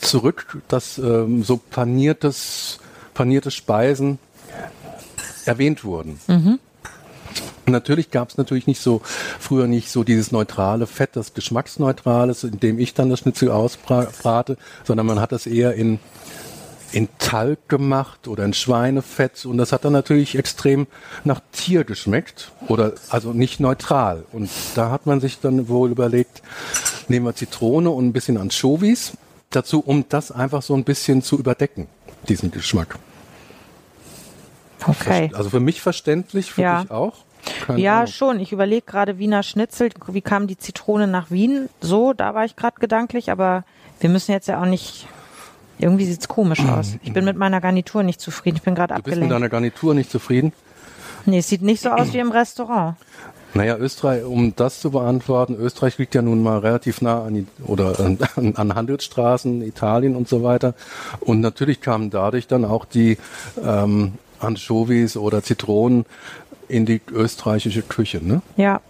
zurück, 0.00 0.62
dass 0.68 0.98
ähm, 0.98 1.42
so 1.42 1.56
paniertes, 1.56 2.78
panierte 3.14 3.50
Speisen 3.50 4.18
erwähnt 5.44 5.84
wurden. 5.84 6.20
Natürlich 7.66 8.10
gab 8.10 8.30
es 8.30 8.36
natürlich 8.36 8.66
nicht 8.66 8.80
so, 8.80 9.02
früher 9.38 9.66
nicht 9.66 9.90
so 9.90 10.04
dieses 10.04 10.32
neutrale 10.32 10.86
Fett, 10.86 11.10
das 11.14 11.34
geschmacksneutrales, 11.34 12.44
in 12.44 12.60
dem 12.60 12.78
ich 12.78 12.94
dann 12.94 13.10
das 13.10 13.20
Schnitzel 13.20 13.50
ausbrate, 13.50 14.56
sondern 14.84 15.06
man 15.06 15.20
hat 15.20 15.32
das 15.32 15.46
eher 15.46 15.74
in, 15.74 15.98
in 16.92 17.08
Talg 17.18 17.68
gemacht 17.68 18.28
oder 18.28 18.44
in 18.44 18.54
Schweinefett 18.54 19.44
und 19.44 19.58
das 19.58 19.72
hat 19.72 19.84
dann 19.84 19.92
natürlich 19.92 20.36
extrem 20.36 20.86
nach 21.24 21.40
Tier 21.52 21.84
geschmeckt 21.84 22.50
oder 22.66 22.92
also 23.10 23.32
nicht 23.32 23.60
neutral. 23.60 24.24
Und 24.32 24.48
da 24.74 24.90
hat 24.90 25.04
man 25.06 25.20
sich 25.20 25.38
dann 25.40 25.68
wohl 25.68 25.90
überlegt, 25.90 26.42
nehmen 27.08 27.26
wir 27.26 27.34
Zitrone 27.34 27.90
und 27.90 28.06
ein 28.06 28.12
bisschen 28.12 28.38
Anchovies 28.38 29.12
dazu, 29.50 29.80
um 29.80 30.06
das 30.08 30.32
einfach 30.32 30.62
so 30.62 30.74
ein 30.74 30.84
bisschen 30.84 31.22
zu 31.22 31.38
überdecken, 31.38 31.88
diesen 32.28 32.50
Geschmack. 32.50 32.98
Okay. 34.86 35.30
Also 35.34 35.50
für 35.50 35.60
mich 35.60 35.80
verständlich, 35.80 36.52
für 36.52 36.62
Ja. 36.62 36.82
dich 36.82 36.90
auch? 36.90 37.16
Keine 37.66 37.80
Ja, 37.80 37.96
Ahnung. 37.98 38.06
schon. 38.08 38.40
Ich 38.40 38.52
überlege 38.52 38.82
gerade 38.82 39.18
Wiener 39.18 39.42
Schnitzel. 39.42 39.90
Wie 40.08 40.20
kam 40.20 40.46
die 40.46 40.58
Zitrone 40.58 41.06
nach 41.06 41.30
Wien? 41.30 41.68
So, 41.80 42.12
da 42.12 42.34
war 42.34 42.44
ich 42.44 42.56
gerade 42.56 42.78
gedanklich, 42.80 43.30
aber 43.30 43.64
wir 44.00 44.10
müssen 44.10 44.32
jetzt 44.32 44.48
ja 44.48 44.60
auch 44.60 44.66
nicht. 44.66 45.06
Irgendwie 45.78 46.04
sieht's 46.06 46.28
komisch 46.28 46.64
aus. 46.64 46.96
Ich 47.02 47.12
bin 47.12 47.24
mit 47.24 47.36
meiner 47.36 47.60
Garnitur 47.60 48.02
nicht 48.02 48.20
zufrieden. 48.20 48.56
Ich 48.56 48.62
bin 48.62 48.74
gerade 48.74 48.94
Du 48.94 49.02
bist 49.02 49.06
mit 49.06 49.14
abgelenkt. 49.14 49.32
deiner 49.34 49.48
Garnitur 49.48 49.94
nicht 49.94 50.10
zufrieden? 50.10 50.52
Nee, 51.24 51.38
es 51.38 51.48
sieht 51.48 51.62
nicht 51.62 51.82
so 51.82 51.90
aus 51.90 52.12
wie 52.12 52.18
im 52.18 52.30
Restaurant. 52.30 52.96
Naja, 53.54 53.76
Österreich, 53.78 54.24
um 54.24 54.54
das 54.56 54.80
zu 54.80 54.90
beantworten, 54.90 55.54
Österreich 55.54 55.96
liegt 55.98 56.14
ja 56.14 56.22
nun 56.22 56.42
mal 56.42 56.58
relativ 56.58 57.00
nah 57.00 57.24
an, 57.24 57.34
die, 57.34 57.46
oder 57.64 57.98
an, 57.98 58.18
an 58.56 58.74
Handelsstraßen, 58.74 59.62
Italien 59.62 60.16
und 60.16 60.28
so 60.28 60.42
weiter. 60.42 60.74
Und 61.20 61.40
natürlich 61.40 61.80
kamen 61.80 62.10
dadurch 62.10 62.46
dann 62.46 62.64
auch 62.64 62.84
die 62.84 63.16
ähm, 63.64 64.14
Anchovies 64.38 65.16
oder 65.16 65.42
Zitronen 65.42 66.04
in 66.68 66.84
die 66.84 67.00
österreichische 67.10 67.82
Küche. 67.82 68.20
Ne? 68.22 68.42
Ja. 68.56 68.80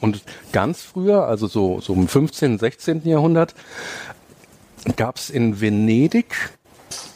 Und 0.00 0.22
ganz 0.50 0.82
früher, 0.82 1.26
also 1.26 1.46
so, 1.46 1.80
so 1.80 1.94
im 1.94 2.08
15., 2.08 2.58
16. 2.58 3.02
Jahrhundert, 3.06 3.54
gab 4.96 5.16
es 5.16 5.30
in 5.30 5.60
Venedig 5.60 6.52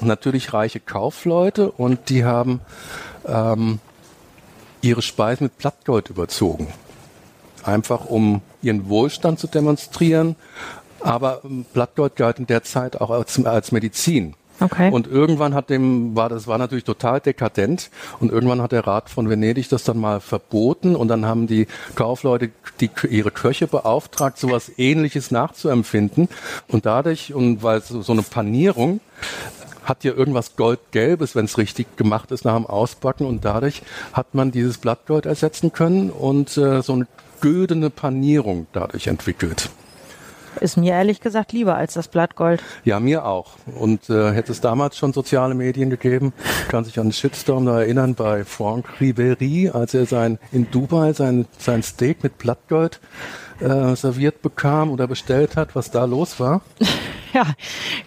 natürlich 0.00 0.52
reiche 0.52 0.80
Kaufleute 0.80 1.70
und 1.70 2.08
die 2.08 2.24
haben 2.24 2.60
ähm, 3.26 3.80
ihre 4.80 5.02
Speisen 5.02 5.44
mit 5.44 5.58
Blattgold 5.58 6.10
überzogen. 6.10 6.72
Einfach 7.64 8.06
um 8.06 8.42
ihren 8.62 8.88
Wohlstand 8.88 9.38
zu 9.38 9.46
demonstrieren. 9.46 10.36
Aber 11.00 11.40
ähm, 11.44 11.64
Blattgold 11.72 12.16
galt 12.16 12.38
in 12.38 12.46
der 12.46 12.62
Zeit 12.62 13.00
auch 13.00 13.10
als, 13.10 13.44
als 13.44 13.72
Medizin. 13.72 14.34
Okay. 14.60 14.90
Und 14.90 15.06
irgendwann 15.06 15.54
hat 15.54 15.70
dem, 15.70 16.16
war 16.16 16.28
das 16.28 16.46
war 16.46 16.58
natürlich 16.58 16.84
total 16.84 17.20
dekadent 17.20 17.90
und 18.20 18.32
irgendwann 18.32 18.62
hat 18.62 18.72
der 18.72 18.86
Rat 18.86 19.10
von 19.10 19.28
Venedig 19.28 19.68
das 19.68 19.84
dann 19.84 19.98
mal 19.98 20.20
verboten 20.20 20.96
und 20.96 21.08
dann 21.08 21.26
haben 21.26 21.46
die 21.46 21.66
Kaufleute 21.94 22.50
die, 22.80 22.90
ihre 23.08 23.30
Köche 23.30 23.66
beauftragt, 23.66 24.38
sowas 24.38 24.72
ähnliches 24.78 25.30
nachzuempfinden. 25.30 26.28
Und 26.68 26.86
dadurch, 26.86 27.34
und 27.34 27.62
weil 27.62 27.82
so, 27.82 28.02
so 28.02 28.12
eine 28.12 28.22
Panierung 28.22 29.00
hat 29.84 30.04
ja 30.04 30.12
irgendwas 30.12 30.56
Goldgelbes, 30.56 31.36
wenn 31.36 31.44
es 31.44 31.58
richtig 31.58 31.96
gemacht 31.96 32.32
ist 32.32 32.44
nach 32.44 32.56
dem 32.56 32.66
Ausbacken 32.66 33.26
und 33.26 33.44
dadurch 33.44 33.82
hat 34.12 34.34
man 34.34 34.50
dieses 34.50 34.78
Blattgold 34.78 35.26
ersetzen 35.26 35.72
können 35.72 36.10
und 36.10 36.56
äh, 36.56 36.82
so 36.82 36.94
eine 36.94 37.06
gödene 37.40 37.90
Panierung 37.90 38.66
dadurch 38.72 39.06
entwickelt. 39.06 39.70
Ist 40.60 40.76
mir 40.76 40.92
ehrlich 40.92 41.20
gesagt 41.20 41.52
lieber 41.52 41.76
als 41.76 41.94
das 41.94 42.08
Blattgold. 42.08 42.62
Ja, 42.84 43.00
mir 43.00 43.24
auch. 43.24 43.52
Und 43.78 44.08
äh, 44.10 44.32
hätte 44.32 44.52
es 44.52 44.60
damals 44.60 44.96
schon 44.96 45.12
soziale 45.12 45.54
Medien 45.54 45.90
gegeben, 45.90 46.32
kann 46.68 46.84
sich 46.84 46.98
an 46.98 47.06
den 47.06 47.12
Shitstorm 47.12 47.66
da 47.66 47.80
erinnern 47.80 48.14
bei 48.14 48.44
Franck 48.44 48.86
Ribéry, 49.00 49.70
als 49.70 49.94
er 49.94 50.06
sein 50.06 50.38
in 50.52 50.70
Dubai 50.70 51.12
sein, 51.12 51.46
sein 51.58 51.82
Steak 51.82 52.22
mit 52.22 52.38
Blattgold 52.38 53.00
äh, 53.60 53.96
serviert 53.96 54.42
bekam 54.42 54.90
oder 54.90 55.06
bestellt 55.06 55.56
hat, 55.56 55.74
was 55.74 55.90
da 55.90 56.04
los 56.04 56.38
war. 56.40 56.62
ja, 57.32 57.46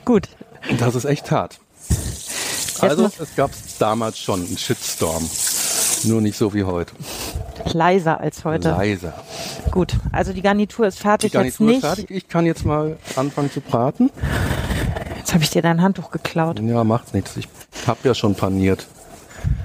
gut. 0.06 0.30
Das 0.78 0.96
ist 0.96 1.06
echt 1.06 1.32
hart. 1.32 1.60
Also, 2.82 3.06
es 3.06 3.36
gab 3.36 3.52
damals 3.78 4.20
schon 4.20 4.46
einen 4.46 4.58
Shitstorm. 4.58 5.30
Nur 6.04 6.22
nicht 6.22 6.38
so 6.38 6.54
wie 6.54 6.64
heute. 6.64 6.94
Leiser 7.74 8.20
als 8.20 8.46
heute. 8.46 8.70
Leiser. 8.70 9.14
Gut, 9.72 9.96
also 10.12 10.34
die 10.34 10.42
Garnitur 10.42 10.88
ist 10.88 11.00
fertig. 11.00 11.32
Die 11.32 11.38
Garnitur 11.38 11.68
jetzt 11.68 11.78
ist 11.78 11.86
fertig. 11.86 12.12
Ich 12.12 12.28
kann 12.28 12.46
jetzt 12.46 12.66
mal 12.66 12.98
anfangen 13.16 13.52
zu 13.52 13.62
braten. 13.62 14.12
Jetzt 15.18 15.34
habe 15.34 15.44
ich 15.44 15.50
dir 15.50 15.62
dein 15.62 15.82
Handtuch 15.82 16.12
geklaut. 16.12 16.60
Ja, 16.60 16.84
macht 16.84 17.14
nichts. 17.14 17.38
Ich 17.38 17.48
habe 17.88 18.00
ja 18.04 18.14
schon 18.14 18.36
paniert. 18.36 18.88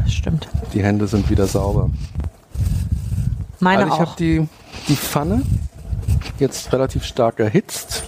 Stimmt. 0.09 0.49
Die 0.73 0.83
Hände 0.83 1.07
sind 1.07 1.31
wieder 1.31 1.47
sauber. 1.47 1.90
Meine 3.61 3.85
also 3.85 3.95
ich 3.95 4.01
habe 4.01 4.12
die, 4.19 4.49
die 4.88 4.97
Pfanne 4.97 5.43
jetzt 6.38 6.73
relativ 6.73 7.05
stark 7.05 7.40
erhitzt 7.40 8.05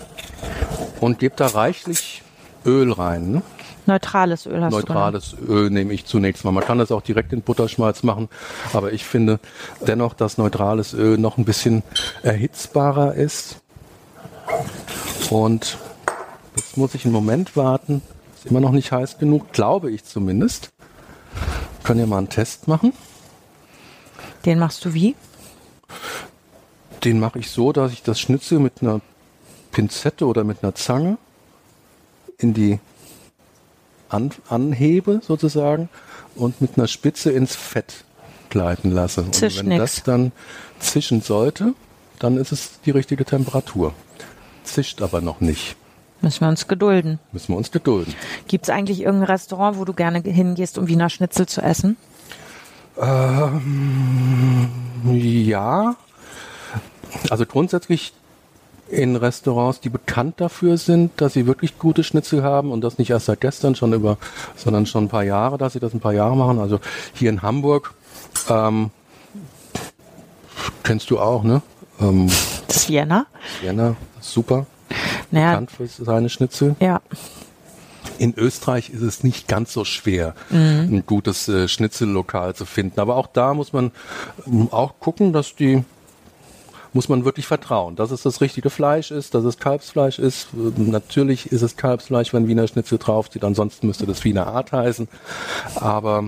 und 1.00 1.18
gebe 1.18 1.34
da 1.36 1.46
reichlich 1.46 2.22
Öl 2.64 2.92
rein. 2.92 3.30
Ne? 3.30 3.42
Neutrales 3.86 4.46
Öl 4.46 4.62
hast 4.62 4.72
Neutrales 4.72 5.36
Öl 5.46 5.70
nehme 5.70 5.92
ich 5.92 6.06
zunächst 6.06 6.44
mal. 6.44 6.52
Man 6.52 6.64
kann 6.64 6.78
das 6.78 6.90
auch 6.90 7.02
direkt 7.02 7.32
in 7.32 7.42
Butterschmalz 7.42 8.02
machen, 8.02 8.28
aber 8.72 8.92
ich 8.92 9.04
finde 9.04 9.38
dennoch, 9.86 10.14
dass 10.14 10.38
neutrales 10.38 10.92
Öl 10.92 11.18
noch 11.18 11.38
ein 11.38 11.44
bisschen 11.44 11.82
erhitzbarer 12.22 13.14
ist. 13.14 13.60
Und 15.30 15.78
jetzt 16.56 16.76
muss 16.76 16.94
ich 16.94 17.04
einen 17.04 17.14
Moment 17.14 17.56
warten. 17.56 18.02
Ist 18.36 18.46
immer 18.46 18.60
noch 18.60 18.72
nicht 18.72 18.92
heiß 18.92 19.18
genug, 19.18 19.52
glaube 19.52 19.90
ich 19.90 20.04
zumindest. 20.04 20.70
Können 21.84 22.00
ja 22.00 22.06
mal 22.06 22.18
einen 22.18 22.28
Test 22.28 22.68
machen. 22.68 22.92
du. 22.92 23.06
Den 24.46 24.58
machst 24.58 24.84
du 24.84 24.94
wie? 24.94 25.14
Den 27.04 27.20
mache 27.20 27.38
ich 27.38 27.50
so, 27.50 27.72
dass 27.72 27.92
ich 27.92 28.02
das 28.02 28.18
Schnitzel 28.18 28.58
mit 28.58 28.80
einer 28.80 29.00
Pinzette 29.72 30.26
oder 30.26 30.44
mit 30.44 30.62
einer 30.62 30.74
Zange 30.74 31.18
in 32.38 32.54
die 32.54 32.80
an, 34.08 34.30
anhebe 34.48 35.20
sozusagen 35.22 35.88
und 36.34 36.60
mit 36.60 36.76
einer 36.76 36.86
Spitze 36.86 37.30
ins 37.30 37.56
Fett 37.56 38.04
gleiten 38.50 38.90
lasse. 38.90 39.22
Und 39.22 39.40
wenn 39.40 39.66
nix. 39.68 39.80
das 39.80 40.02
dann 40.04 40.32
zischen 40.78 41.20
sollte, 41.20 41.74
dann 42.18 42.36
ist 42.36 42.52
es 42.52 42.80
die 42.84 42.90
richtige 42.90 43.24
Temperatur. 43.24 43.92
Zischt 44.64 45.02
aber 45.02 45.20
noch 45.20 45.40
nicht. 45.40 45.76
Müssen 46.22 46.40
wir 46.40 46.48
uns 46.48 46.66
gedulden. 46.66 47.18
Müssen 47.32 47.52
wir 47.52 47.56
uns 47.56 47.70
gedulden. 47.70 48.14
Gibt 48.48 48.64
es 48.64 48.70
eigentlich 48.70 49.00
irgendein 49.00 49.28
Restaurant, 49.30 49.78
wo 49.78 49.84
du 49.84 49.92
gerne 49.92 50.20
hingehst, 50.20 50.78
um 50.78 50.88
Wiener 50.88 51.10
Schnitzel 51.10 51.46
zu 51.46 51.60
essen? 51.60 51.96
Ähm, 52.98 54.70
ja. 55.04 55.96
Also 57.30 57.44
grundsätzlich 57.46 58.12
in 58.88 59.16
Restaurants, 59.16 59.80
die 59.80 59.88
bekannt 59.88 60.40
dafür 60.40 60.76
sind, 60.78 61.10
dass 61.20 61.32
sie 61.32 61.46
wirklich 61.46 61.78
gute 61.78 62.04
Schnitzel 62.04 62.42
haben 62.42 62.70
und 62.70 62.82
das 62.82 62.98
nicht 62.98 63.10
erst 63.10 63.26
seit 63.26 63.40
gestern 63.40 63.74
schon 63.74 63.92
über, 63.92 64.16
sondern 64.56 64.86
schon 64.86 65.04
ein 65.04 65.08
paar 65.08 65.24
Jahre, 65.24 65.58
dass 65.58 65.72
sie 65.72 65.80
das 65.80 65.92
ein 65.92 66.00
paar 66.00 66.12
Jahre 66.12 66.36
machen. 66.36 66.58
Also 66.60 66.78
hier 67.12 67.30
in 67.30 67.42
Hamburg, 67.42 67.94
ähm, 68.48 68.90
kennst 70.82 71.10
du 71.10 71.18
auch, 71.18 71.42
ne? 71.42 71.62
Ähm, 72.00 72.28
Vienna. 72.86 73.26
Vienna, 73.60 73.96
super, 74.20 74.66
Naja, 75.30 75.50
bekannt 75.58 75.70
für 75.72 75.86
seine 76.04 76.28
Schnitzel. 76.28 76.76
ja. 76.80 77.00
In 78.18 78.32
Österreich 78.34 78.88
ist 78.88 79.02
es 79.02 79.24
nicht 79.24 79.46
ganz 79.46 79.74
so 79.74 79.84
schwer, 79.84 80.34
ein 80.48 81.02
gutes 81.04 81.48
äh, 81.48 81.68
Schnitzellokal 81.68 82.54
zu 82.54 82.64
finden. 82.64 82.98
Aber 82.98 83.16
auch 83.16 83.26
da 83.26 83.52
muss 83.52 83.74
man 83.74 83.90
ähm, 84.46 84.68
auch 84.70 85.00
gucken, 85.00 85.34
dass 85.34 85.54
die 85.54 85.84
muss 86.96 87.08
man 87.10 87.26
wirklich 87.26 87.46
vertrauen, 87.46 87.94
dass 87.94 88.10
es 88.10 88.22
das 88.22 88.40
richtige 88.40 88.70
Fleisch 88.70 89.10
ist, 89.10 89.34
dass 89.34 89.44
es 89.44 89.58
Kalbsfleisch 89.58 90.18
ist. 90.18 90.48
Natürlich 90.54 91.52
ist 91.52 91.60
es 91.60 91.76
Kalbsfleisch, 91.76 92.32
wenn 92.32 92.48
Wiener 92.48 92.66
Schnitzel 92.66 92.96
draufsteht, 92.98 93.44
ansonsten 93.44 93.86
müsste 93.86 94.06
das 94.06 94.24
Wiener 94.24 94.46
Art 94.46 94.72
heißen. 94.72 95.06
Aber 95.74 96.24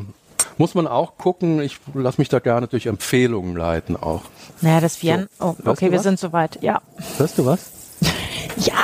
muss 0.58 0.74
man 0.74 0.86
auch 0.86 1.16
gucken, 1.16 1.60
ich 1.62 1.78
lasse 1.94 2.20
mich 2.20 2.28
da 2.28 2.38
gerne 2.38 2.68
durch 2.68 2.84
Empfehlungen 2.86 3.56
leiten 3.56 3.96
auch. 3.96 4.22
Naja, 4.60 4.80
das 4.80 5.02
Vienna. 5.02 5.26
So, 5.38 5.56
Oh, 5.64 5.70
okay, 5.70 5.90
wir 5.90 5.98
was? 5.98 6.02
sind 6.04 6.18
soweit. 6.20 6.62
Ja. 6.62 6.82
Hörst 7.16 7.38
du 7.38 7.46
was? 7.46 7.60
Ja. 8.58 8.74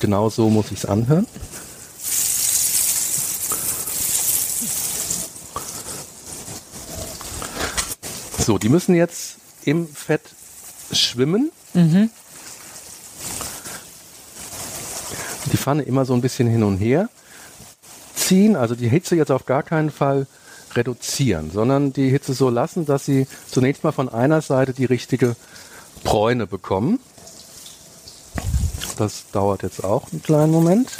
Genau 0.00 0.28
so 0.30 0.50
muss 0.50 0.66
ich 0.72 0.78
es 0.78 0.86
anhören. 0.86 1.26
So, 8.38 8.58
die 8.58 8.68
müssen 8.68 8.94
jetzt 8.94 9.36
im 9.64 9.88
Fett 9.88 10.22
schwimmen. 10.92 11.50
Die 15.52 15.56
Pfanne 15.56 15.82
immer 15.82 16.04
so 16.04 16.14
ein 16.14 16.20
bisschen 16.20 16.48
hin 16.48 16.62
und 16.62 16.78
her 16.78 17.08
ziehen, 18.14 18.56
also 18.56 18.74
die 18.74 18.88
Hitze 18.88 19.16
jetzt 19.16 19.30
auf 19.30 19.46
gar 19.46 19.62
keinen 19.62 19.90
Fall 19.90 20.26
reduzieren, 20.74 21.50
sondern 21.50 21.92
die 21.92 22.10
Hitze 22.10 22.32
so 22.32 22.48
lassen, 22.48 22.86
dass 22.86 23.04
sie 23.04 23.26
zunächst 23.50 23.82
mal 23.82 23.92
von 23.92 24.08
einer 24.08 24.40
Seite 24.40 24.72
die 24.72 24.84
richtige 24.84 25.34
Bräune 26.04 26.46
bekommen. 26.46 27.00
Das 28.96 29.24
dauert 29.32 29.62
jetzt 29.62 29.82
auch 29.82 30.12
einen 30.12 30.22
kleinen 30.22 30.52
Moment. 30.52 30.90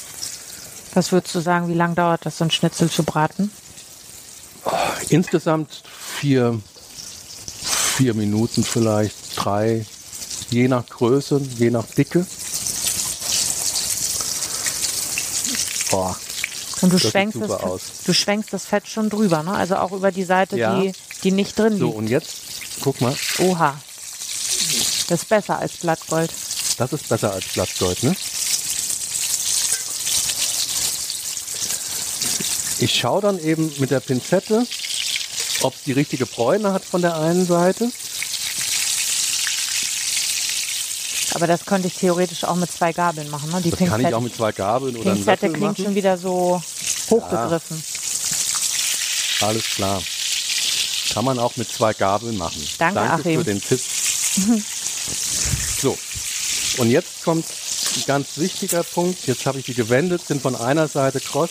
Was 0.95 1.13
würdest 1.13 1.35
du 1.35 1.41
sagen, 1.41 1.69
wie 1.69 1.75
lange 1.75 1.95
dauert 1.95 2.27
das, 2.27 2.39
so 2.39 2.45
ein 2.45 2.51
Schnitzel 2.51 2.91
zu 2.91 3.05
braten? 3.05 3.51
Insgesamt 5.09 5.83
vier, 6.19 6.61
vier 8.01 8.15
Minuten 8.15 8.65
vielleicht, 8.65 9.15
drei, 9.37 9.85
je 10.49 10.69
nach 10.69 10.87
Größe, 10.89 11.39
je 11.59 11.71
nach 11.71 11.85
Dicke. 11.85 12.25
Boah, 15.91 16.17
Und 16.81 16.93
du 16.93 16.97
Das 16.97 17.03
sieht 17.03 17.11
schwenkst 17.11 17.35
super 17.35 17.47
das, 17.49 17.63
aus. 17.63 17.81
du 18.07 18.15
schwenkst 18.15 18.53
das 18.55 18.65
Fett 18.65 18.89
schon 18.89 19.11
drüber, 19.11 19.43
ne? 19.43 19.53
Also 19.53 19.77
auch 19.77 19.93
über 19.93 20.11
die 20.13 20.25
Seite, 20.25 20.57
Ja. 20.57 20.81
die, 20.81 20.93
die 21.25 21.31
nicht 21.33 21.59
drin 21.59 21.77
so 21.77 21.87
liegt. 21.89 21.99
und 21.99 22.07
jetzt, 22.09 22.37
guck 22.81 23.03
mal, 23.03 23.15
Oha. 23.41 23.79
Das 25.09 25.21
ist 25.23 25.29
besser 25.29 25.59
als 25.59 25.73
Blattgold. 25.77 26.33
das 26.79 26.93
ist 26.95 27.07
besser 27.07 27.33
als 27.35 27.45
Blattgold, 27.53 28.03
ne? 28.03 28.17
Ich 32.79 32.95
schaue 32.99 33.21
dann 33.21 33.39
eben 33.39 33.71
mit 33.79 33.91
der 33.91 34.01
Pinzette, 34.01 34.67
ob 35.63 35.75
es 35.75 35.83
die 35.85 35.93
richtige 35.93 36.27
Bräune 36.27 36.73
hat 36.73 36.85
von 36.85 37.03
der 37.03 37.17
einen 37.17 37.45
Seite. 37.45 37.91
Aber 41.35 41.47
das 41.47 41.65
könnte 41.65 41.89
ich 41.89 41.95
theoretisch 41.95 42.45
auch 42.45 42.57
mit 42.57 42.71
zwei 42.71 42.93
Gabeln 42.93 43.31
machen, 43.31 43.51
ne? 43.51 43.61
Die 43.61 43.71
Das 43.71 43.79
kann 43.79 43.89
ich 43.89 43.95
Pinzette, 43.95 44.17
auch 44.17 44.21
mit 44.21 44.35
zwei 44.35 44.53
Gabeln 44.53 44.97
oder 44.97 45.13
Pinzette 45.13 45.49
klingt 45.49 45.61
machen. 45.61 45.85
schon 45.85 45.95
wieder 45.95 46.19
so 46.19 46.61
hochgegriffen. 47.09 47.83
Alles 49.43 49.65
klar. 49.65 50.03
Kann 51.15 51.25
man 51.25 51.39
auch 51.39 51.57
mit 51.57 51.71
zwei 51.71 51.95
Gabeln 51.95 52.37
machen. 52.37 52.63
Danke, 52.79 53.01
Achim. 53.01 53.39
für 53.39 53.45
den 53.45 53.61
Tipp. 53.61 53.81
so, 55.81 55.97
und 56.79 56.91
jetzt 56.91 57.25
kommt 57.25 57.47
ein 57.97 58.03
ganz 58.07 58.29
wichtiger 58.37 58.83
Punkt. 58.83 59.27
Jetzt 59.27 59.47
habe 59.47 59.59
ich 59.59 59.67
die 59.67 59.75
gewendet, 59.75 60.27
sind 60.27 60.43
von 60.43 60.57
einer 60.57 60.89
Seite 60.89 61.21
kross. 61.21 61.51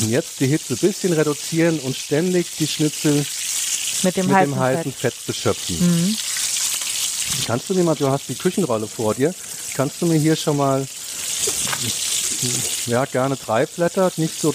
Und 0.00 0.08
jetzt 0.10 0.40
die 0.40 0.46
Hitze 0.46 0.74
ein 0.74 0.78
bisschen 0.78 1.12
reduzieren 1.12 1.78
und 1.80 1.96
ständig 1.96 2.46
die 2.58 2.66
Schnitzel 2.66 3.24
Mit 4.02 4.16
dem 4.16 4.26
mit 4.26 4.34
heißen 4.36 4.52
dem 4.52 4.58
heißen 4.60 4.92
Fett. 4.92 5.12
Fett 5.14 5.26
beschöpfen. 5.26 6.16
Kannst 7.46 7.68
du 7.68 7.74
mir 7.74 7.84
mal, 7.84 7.94
du 7.94 8.08
hast 8.08 8.28
die 8.28 8.34
Küchenrolle 8.34 8.86
vor 8.86 9.14
dir, 9.14 9.34
kannst 9.74 10.00
du 10.00 10.06
mir 10.06 10.18
hier 10.18 10.36
schon 10.36 10.56
mal, 10.56 10.86
ja, 12.86 13.04
gerne 13.06 13.36
drei 13.36 13.66
Blätter, 13.66 14.10
nicht 14.16 14.40
so 14.40 14.54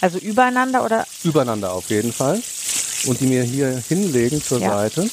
Also 0.00 0.18
übereinander 0.18 0.84
oder 0.84 1.06
übereinander 1.24 1.72
auf 1.72 1.90
jeden 1.90 2.12
Fall. 2.12 2.40
Und 3.06 3.20
die 3.20 3.26
mir 3.26 3.42
hier 3.42 3.82
hinlegen 3.88 4.42
zur 4.42 4.60
Ja. 4.60 4.70
Seite. 4.70 5.08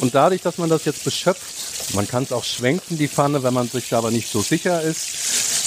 Und 0.00 0.14
dadurch, 0.14 0.40
dass 0.42 0.58
man 0.58 0.68
das 0.70 0.84
jetzt 0.84 1.04
beschöpft, 1.04 1.42
Man 1.94 2.08
kann 2.08 2.24
es 2.24 2.32
auch 2.32 2.44
schwenken, 2.44 2.98
die 2.98 3.06
Pfanne, 3.08 3.42
wenn 3.44 3.54
man 3.54 3.68
sich 3.68 3.88
da 3.88 3.98
aber 3.98 4.10
nicht 4.10 4.30
so 4.30 4.40
sicher 4.42 4.82
ist. 4.82 5.00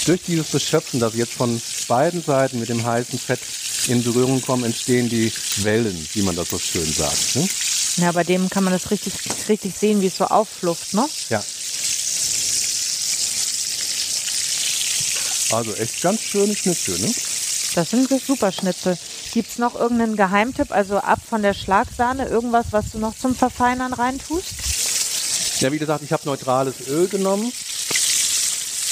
Durch 0.06 0.22
dieses 0.26 0.48
Beschöpfen, 0.48 0.98
das 0.98 1.14
jetzt 1.14 1.34
von 1.34 1.60
beiden 1.88 2.22
Seiten 2.22 2.58
mit 2.58 2.68
dem 2.68 2.84
heißen 2.84 3.18
Fett 3.18 3.40
in 3.88 4.02
Berührung 4.02 4.40
kommen, 4.40 4.64
entstehen 4.64 5.08
die 5.08 5.32
Wellen, 5.58 6.08
wie 6.14 6.22
man 6.22 6.36
das 6.36 6.50
so 6.50 6.58
schön 6.58 6.90
sagt. 6.90 7.36
Ne? 7.36 7.48
Ja, 7.96 8.12
bei 8.12 8.24
dem 8.24 8.48
kann 8.48 8.64
man 8.64 8.72
das 8.72 8.90
richtig, 8.90 9.12
richtig 9.48 9.74
sehen, 9.76 10.00
wie 10.00 10.06
es 10.06 10.16
so 10.16 10.24
aufflucht, 10.24 10.94
ne? 10.94 11.06
Ja. 11.28 11.42
Also 15.52 15.74
echt 15.74 16.00
ganz 16.00 16.20
schöne 16.20 16.54
Schnitzel, 16.54 16.98
ne? 16.98 17.12
Das 17.74 17.90
sind 17.90 18.08
super 18.26 18.52
Schnitzel. 18.52 18.96
Gibt's 19.32 19.58
noch 19.58 19.74
irgendeinen 19.74 20.16
Geheimtipp, 20.16 20.72
also 20.72 20.98
ab 20.98 21.20
von 21.28 21.42
der 21.42 21.54
Schlagsahne, 21.54 22.26
irgendwas, 22.26 22.66
was 22.70 22.92
du 22.92 22.98
noch 22.98 23.16
zum 23.16 23.34
Verfeinern 23.34 23.92
reintust? 23.92 25.60
Ja, 25.60 25.70
wie 25.70 25.78
gesagt, 25.78 26.02
ich 26.02 26.12
habe 26.12 26.22
neutrales 26.24 26.88
Öl 26.88 27.06
genommen. 27.08 27.52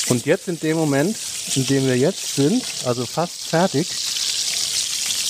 Und 0.08 0.24
jetzt 0.24 0.48
in 0.48 0.58
dem 0.58 0.78
Moment, 0.78 1.16
in 1.54 1.66
dem 1.66 1.86
wir 1.86 1.96
jetzt 1.96 2.34
sind, 2.34 2.64
also 2.84 3.04
fast 3.04 3.48
fertig, 3.48 3.86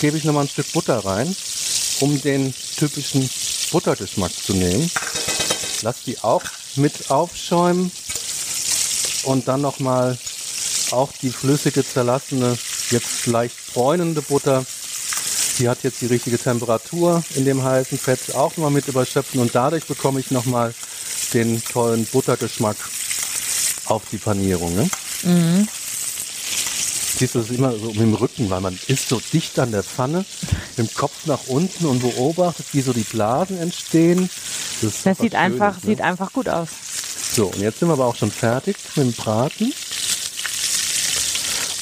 gebe 0.01 0.17
ich 0.17 0.25
nochmal 0.25 0.45
ein 0.45 0.49
Stück 0.49 0.73
Butter 0.73 1.05
rein, 1.05 1.35
um 2.01 2.21
den 2.21 2.55
typischen 2.77 3.29
Buttergeschmack 3.73 4.31
zu 4.33 4.55
nehmen. 4.55 4.89
Lass 5.83 6.05
die 6.05 6.21
auch 6.21 6.43
mit 6.77 7.11
aufschäumen 7.11 7.91
und 9.25 9.49
dann 9.49 9.61
nochmal 9.63 10.17
auch 10.93 11.11
die 11.23 11.31
flüssige, 11.31 11.85
zerlassene, 11.85 12.57
jetzt 12.91 13.27
leicht 13.27 13.57
bräunende 13.75 14.23
Butter. 14.23 14.65
Die 15.59 15.69
hat 15.69 15.83
jetzt 15.83 16.01
die 16.03 16.07
richtige 16.07 16.39
Temperatur 16.39 17.25
in 17.35 17.45
dem 17.45 17.65
heißen 17.65 17.99
Fett 17.99 18.37
auch 18.37 18.51
nochmal 18.51 18.71
mit 18.71 18.87
überschöpfen 18.87 19.41
und 19.41 19.57
dadurch 19.57 19.87
bekomme 19.87 20.21
ich 20.21 20.31
nochmal 20.31 20.73
den 21.35 21.63
tollen 21.65 22.07
Buttergeschmack 22.07 22.77
auf 23.91 24.05
die 24.11 24.19
Panierung. 24.19 24.75
Ne? 24.75 24.89
Mhm. 25.23 25.69
Siehst 27.19 27.35
du, 27.35 27.41
das 27.41 27.51
ist 27.51 27.59
immer 27.59 27.73
so 27.73 27.87
mit 27.87 28.01
dem 28.01 28.15
Rücken, 28.15 28.49
weil 28.49 28.61
man 28.61 28.79
ist 28.87 29.09
so 29.09 29.21
dicht 29.33 29.59
an 29.59 29.73
der 29.73 29.83
Pfanne, 29.83 30.25
mit 30.77 30.89
dem 30.89 30.95
Kopf 30.95 31.27
nach 31.27 31.47
unten 31.49 31.87
und 31.87 32.01
beobachtet, 32.01 32.67
wie 32.73 32.81
so 32.81 32.93
die 32.93 33.03
Blasen 33.03 33.59
entstehen. 33.59 34.31
Das, 34.83 35.03
das 35.03 35.19
sieht, 35.19 35.35
einfach, 35.35 35.75
ne? 35.75 35.81
sieht 35.85 36.01
einfach 36.01 36.33
gut 36.33 36.49
aus. 36.49 36.69
So, 37.35 37.47
und 37.47 37.61
jetzt 37.61 37.81
sind 37.81 37.89
wir 37.89 37.95
aber 37.95 38.07
auch 38.07 38.17
schon 38.17 38.31
fertig 38.31 38.77
mit 38.95 39.07
dem 39.07 39.13
Braten. 39.13 39.73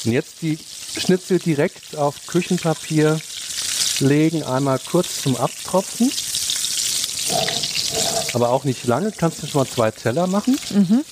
Und 0.05 0.11
jetzt 0.11 0.41
die 0.41 0.57
Schnitzel 0.97 1.39
direkt 1.39 1.95
auf 1.95 2.15
Küchenpapier 2.27 3.19
legen, 3.99 4.43
einmal 4.43 4.79
kurz 4.79 5.21
zum 5.21 5.35
Abtropfen. 5.35 6.11
Aber 8.33 8.49
auch 8.49 8.63
nicht 8.63 8.85
lange, 8.85 9.11
kannst 9.11 9.43
du 9.43 9.47
schon 9.47 9.61
mal 9.61 9.67
zwei 9.67 9.91
Teller 9.91 10.27
machen. 10.27 10.57
Mhm. 10.71 11.03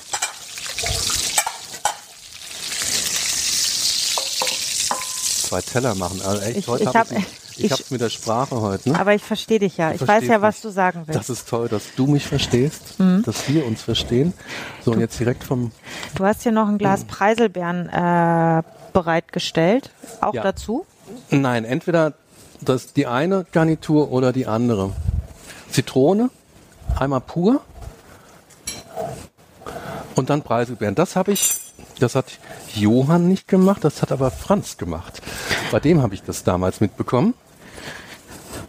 Zwei 5.46 5.62
Teller 5.62 5.96
machen. 5.96 6.22
Also 6.22 6.42
echt, 6.42 6.58
ich, 6.58 6.68
heute 6.68 6.94
habe 6.94 7.16
ich, 7.16 7.26
ich, 7.58 7.66
ich 7.66 7.72
hab's 7.72 7.92
mit 7.92 8.02
der 8.02 8.10
Sprache 8.10 8.60
heute. 8.60 8.90
Ne? 8.90 9.00
Aber 9.00 9.14
ich 9.14 9.24
verstehe 9.24 9.60
dich 9.60 9.78
ja. 9.78 9.92
Ich 9.92 10.06
weiß 10.06 10.26
ja, 10.28 10.42
was 10.42 10.62
du 10.62 10.70
sagen 10.70 11.04
willst. 11.06 11.20
Das 11.20 11.30
ist 11.30 11.48
toll, 11.48 11.70
dass 11.70 11.84
du 11.96 12.08
mich 12.08 12.26
verstehst, 12.26 13.00
mhm. 13.00 13.24
dass 13.24 13.48
wir 13.48 13.66
uns 13.66 13.82
verstehen. 13.82 14.34
So, 14.84 14.92
du, 14.92 14.96
und 14.96 15.02
jetzt 15.02 15.20
direkt 15.20 15.44
vom... 15.44 15.72
Du 16.16 16.26
hast 16.26 16.44
hier 16.44 16.52
noch 16.52 16.68
ein 16.68 16.78
Glas 16.78 17.04
mhm. 17.04 17.08
Preiselbeeren 17.08 17.90
äh, 17.90 18.64
bereitgestellt. 18.92 19.92
Auch 20.22 20.34
ja. 20.34 20.44
dazu? 20.44 20.86
Nein, 21.30 21.64
entweder 21.66 22.14
das 22.62 22.94
die 22.94 23.08
eine 23.08 23.46
Garnitur 23.52 24.12
oder 24.12 24.34
die 24.34 24.48
andere. 24.48 24.92
Zitrone, 25.70 26.30
einmal 26.98 27.22
pur 27.22 27.62
und 30.16 30.30
dann 30.30 30.42
Preiselbeeren. 30.42 30.96
Das 30.96 31.16
habe 31.16 31.32
ich 31.32 31.60
das 32.00 32.16
hat 32.16 32.40
Johann 32.74 33.28
nicht 33.28 33.48
gemacht, 33.48 33.84
das 33.84 34.02
hat 34.02 34.12
aber 34.12 34.32
Franz 34.32 34.78
gemacht. 34.78 35.22
Bei 35.72 35.80
dem 35.80 36.02
habe 36.02 36.14
ich 36.14 36.24
das 36.24 36.44
damals 36.44 36.82
mitbekommen, 36.82 37.34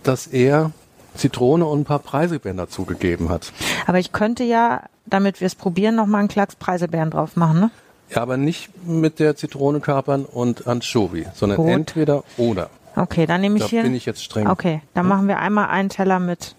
dass 0.02 0.26
er 0.26 0.72
Zitrone 1.14 1.66
und 1.66 1.80
ein 1.80 1.84
paar 1.84 1.98
Preiselbeeren 1.98 2.56
dazugegeben 2.56 3.28
hat. 3.28 3.52
Aber 3.86 3.98
ich 3.98 4.12
könnte 4.12 4.44
ja, 4.44 4.82
damit 5.06 5.40
wir 5.40 5.46
es 5.46 5.54
probieren, 5.54 5.96
noch 5.96 6.06
mal 6.06 6.18
einen 6.18 6.28
Klacks 6.28 6.56
Preiselbeeren 6.56 7.10
drauf 7.10 7.36
machen, 7.36 7.60
ne? 7.60 7.70
Ja, 8.10 8.22
aber 8.22 8.36
nicht 8.36 8.70
mit 8.86 9.18
der 9.18 9.34
Zitrone 9.34 9.80
kapern 9.80 10.24
und 10.24 10.68
Anchovy, 10.68 11.26
sondern 11.34 11.56
Gut. 11.56 11.68
entweder 11.68 12.22
oder. 12.36 12.70
Okay, 12.94 13.26
dann 13.26 13.40
nehme 13.40 13.56
ich 13.56 13.64
da 13.64 13.68
hier. 13.68 13.82
bin 13.82 13.94
ich 13.94 14.06
jetzt 14.06 14.22
streng. 14.22 14.48
Okay, 14.48 14.80
dann 14.94 15.04
hm? 15.04 15.08
machen 15.08 15.28
wir 15.28 15.38
einmal 15.38 15.66
einen 15.66 15.88
Teller 15.88 16.20
mit 16.20 16.54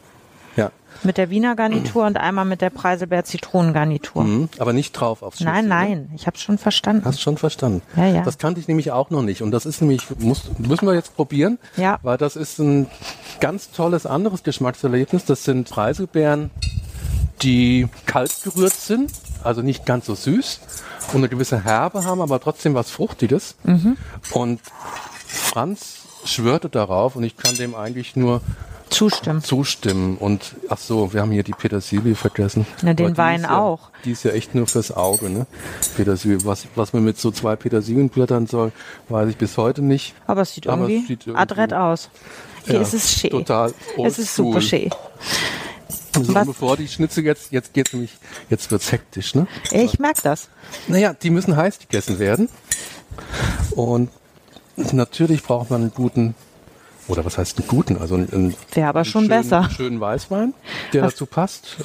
mit 1.04 1.18
der 1.18 1.30
Wiener 1.30 1.56
Garnitur 1.56 2.06
und 2.06 2.18
einmal 2.18 2.46
mit 2.46 2.62
der 2.62 2.70
Preiselbeer 2.70 3.24
Zitronengarnitur. 3.24 4.24
Mhm, 4.24 4.50
aber 4.60 4.74
nicht 4.74 4.94
drauf 4.94 5.22
aufs 5.22 5.38
Schnitzel, 5.38 5.54
Nein, 5.54 5.68
nein, 5.68 5.92
ne? 6.10 6.10
ich 6.16 6.28
habe 6.28 6.38
schon 6.38 6.58
verstanden. 6.58 7.06
Hast 7.06 7.22
schon 7.22 7.38
verstanden. 7.38 7.82
Ja, 7.96 8.08
ja. 8.08 8.22
Das 8.24 8.38
kannte 8.38 8.60
ich 8.60 8.68
nämlich 8.68 8.92
auch 8.92 9.10
noch 9.10 9.22
nicht 9.22 9.42
und 9.42 9.52
das 9.52 9.66
ist 9.66 9.82
nämlich 9.82 10.04
muss, 10.20 10.44
müssen 10.58 10.88
wir 10.88 10.94
jetzt 10.94 11.16
probieren, 11.16 11.60
ja. 11.76 12.00
weil 12.04 12.18
das 12.18 12.36
ist 12.36 12.60
ein 12.60 12.88
ganz 13.40 13.72
tolles 13.72 14.06
anderes 14.06 14.44
Geschmackserlebnis. 14.44 15.26
Das 15.26 15.44
sind 15.44 15.70
Preiselbeeren, 15.70 16.52
die 17.42 17.88
kalt 18.06 18.32
gerührt 18.44 18.74
sind, 18.74 19.12
also 19.44 19.62
nicht 19.62 19.86
ganz 19.86 20.06
so 20.06 20.16
süß 20.16 20.60
und 21.14 21.18
eine 21.18 21.30
gewisse 21.30 21.64
Herbe 21.64 22.04
haben, 22.04 22.22
aber 22.22 22.40
trotzdem 22.40 22.74
was 22.74 22.90
Fruchtiges. 22.90 23.56
Mhm. 23.64 23.98
Und 24.32 24.62
Franz 25.28 25.98
schwörte 26.26 26.70
darauf 26.70 27.16
und 27.16 27.24
ich 27.24 27.38
kann 27.38 27.56
dem 27.56 27.76
eigentlich 27.76 28.16
nur 28.16 28.42
Zustimmen. 28.98 29.44
Zustimmen. 29.44 30.18
Und 30.18 30.56
ach 30.70 30.80
so, 30.80 31.14
wir 31.14 31.22
haben 31.22 31.30
hier 31.30 31.44
die 31.44 31.52
Petersilie 31.52 32.16
vergessen. 32.16 32.66
Na, 32.82 32.96
den 32.96 33.16
Wein 33.16 33.44
ja, 33.44 33.60
auch. 33.60 33.92
Die 34.06 34.12
ist 34.12 34.24
ja 34.24 34.32
echt 34.32 34.56
nur 34.56 34.66
fürs 34.66 34.92
Auge, 34.92 35.30
ne? 35.30 35.46
Petersilie. 35.96 36.44
Was, 36.46 36.66
was 36.74 36.94
man 36.94 37.04
mit 37.04 37.20
so 37.20 37.30
zwei 37.30 37.56
Petersilienblättern 37.56 38.48
soll, 38.48 38.72
weiß 39.10 39.30
ich 39.30 39.38
bis 39.38 39.56
heute 39.58 39.84
nicht. 39.84 40.16
Aber 40.26 40.42
es 40.42 40.56
sieht 40.56 40.66
irgendwie, 40.66 40.98
es 40.98 41.08
sieht 41.08 41.28
irgendwie 41.28 41.40
adrett 41.40 41.74
aus. 41.74 42.10
Hier 42.66 42.76
ja, 42.76 42.82
ist 42.82 42.96
es 42.96 43.14
schön. 43.14 43.30
Total 43.30 43.72
Es 44.04 44.18
ist 44.18 44.36
super 44.36 44.62
schön. 44.62 44.90
So, 46.16 46.34
bevor 46.34 46.76
die 46.76 46.88
Schnitzel 46.88 47.24
jetzt, 47.24 47.52
jetzt 47.52 47.74
geht's 47.74 47.94
nämlich, 47.94 48.18
jetzt 48.50 48.72
wird's 48.72 48.92
hektisch, 48.92 49.36
ne? 49.36 49.46
Ich 49.70 50.00
merke 50.00 50.22
das. 50.24 50.50
Naja, 50.88 51.14
die 51.14 51.30
müssen 51.30 51.56
heiß 51.56 51.78
gegessen 51.78 52.18
werden. 52.18 52.50
Und 53.76 54.10
natürlich 54.76 55.44
braucht 55.44 55.70
man 55.70 55.82
einen 55.82 55.94
guten 55.94 56.34
oder 57.08 57.26
was 57.26 57.38
heißt 57.38 57.60
einen 57.60 57.68
guten? 57.68 57.98
Also 57.98 58.16
einen, 58.16 58.56
Wäre 58.74 58.90
aber 58.90 59.06
schon 59.06 59.26
schönen, 59.26 59.30
besser. 59.30 59.70
schönen 59.76 60.00
Weißwein, 60.00 60.54
der 60.94 61.04
was, 61.04 61.14
dazu 61.14 61.26
passt. 61.26 61.78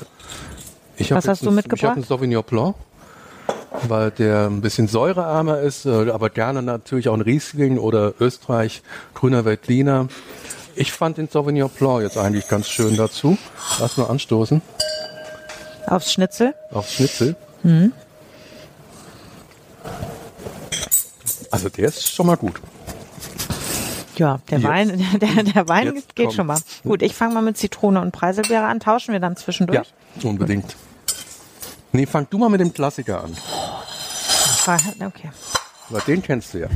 Ich 0.97 1.11
was 1.13 1.27
hast 1.29 1.45
du 1.45 1.51
mitgebracht? 1.51 1.79
Ich 1.79 1.85
habe 1.85 1.95
einen 1.97 2.05
Sauvignon 2.05 2.45
Blanc, 2.45 2.75
weil 3.89 4.11
der 4.11 4.47
ein 4.47 4.61
bisschen 4.61 4.89
säurearmer 4.89 5.61
ist, 5.61 5.87
äh, 5.87 6.11
aber 6.11 6.31
gerne 6.31 6.63
natürlich 6.63 7.09
auch 7.09 7.15
ein 7.15 7.21
Riesling 7.23 7.79
oder 7.79 8.15
Österreich, 8.21 8.83
grüner 9.15 9.45
Veltliner. 9.45 10.09
Ich 10.75 10.93
fand 10.93 11.19
den 11.19 11.29
Sauvignon 11.29 11.71
Blanc 11.71 12.03
jetzt 12.03 12.19
eigentlich 12.19 12.49
ganz 12.49 12.69
schön 12.69 12.97
dazu. 12.97 13.37
Lass 13.79 13.97
mal 13.97 14.07
anstoßen. 14.07 14.63
Aufs 15.87 16.13
Schnitzel? 16.13 16.55
Aufs 16.71 16.95
Schnitzel. 16.95 17.37
Mhm. 17.63 17.93
Also 21.51 21.69
der 21.69 21.89
ist 21.89 22.09
schon 22.09 22.27
mal 22.27 22.37
gut. 22.37 22.55
Ja, 24.17 24.41
der 24.51 24.59
Jetzt. 24.59 24.69
Wein, 24.69 25.07
der, 25.21 25.43
der 25.43 25.69
Wein 25.69 25.95
Jetzt 25.95 26.15
geht 26.15 26.27
kommt. 26.27 26.37
schon 26.37 26.47
mal. 26.47 26.61
Gut, 26.83 27.03
ich 27.03 27.15
fange 27.15 27.35
mal 27.35 27.43
mit 27.43 27.57
Zitrone 27.57 28.01
und 28.01 28.13
Preiselbeere 28.13 28.65
an. 28.65 28.81
Tauschen 28.81 29.13
wir 29.13 29.21
dann 29.21 29.37
zwischendurch? 29.37 29.93
Ja, 30.23 30.29
unbedingt. 30.29 30.77
Nee, 31.93 32.07
fang 32.07 32.27
du 32.31 32.39
mal 32.39 32.49
mit 32.49 32.61
dem 32.61 32.73
Klassiker 32.73 33.25
an. 33.25 33.37
Okay. 35.05 35.31
Aber 35.91 36.01
den 36.01 36.23
kennst 36.23 36.55
du 36.55 36.59
ja. 36.59 36.69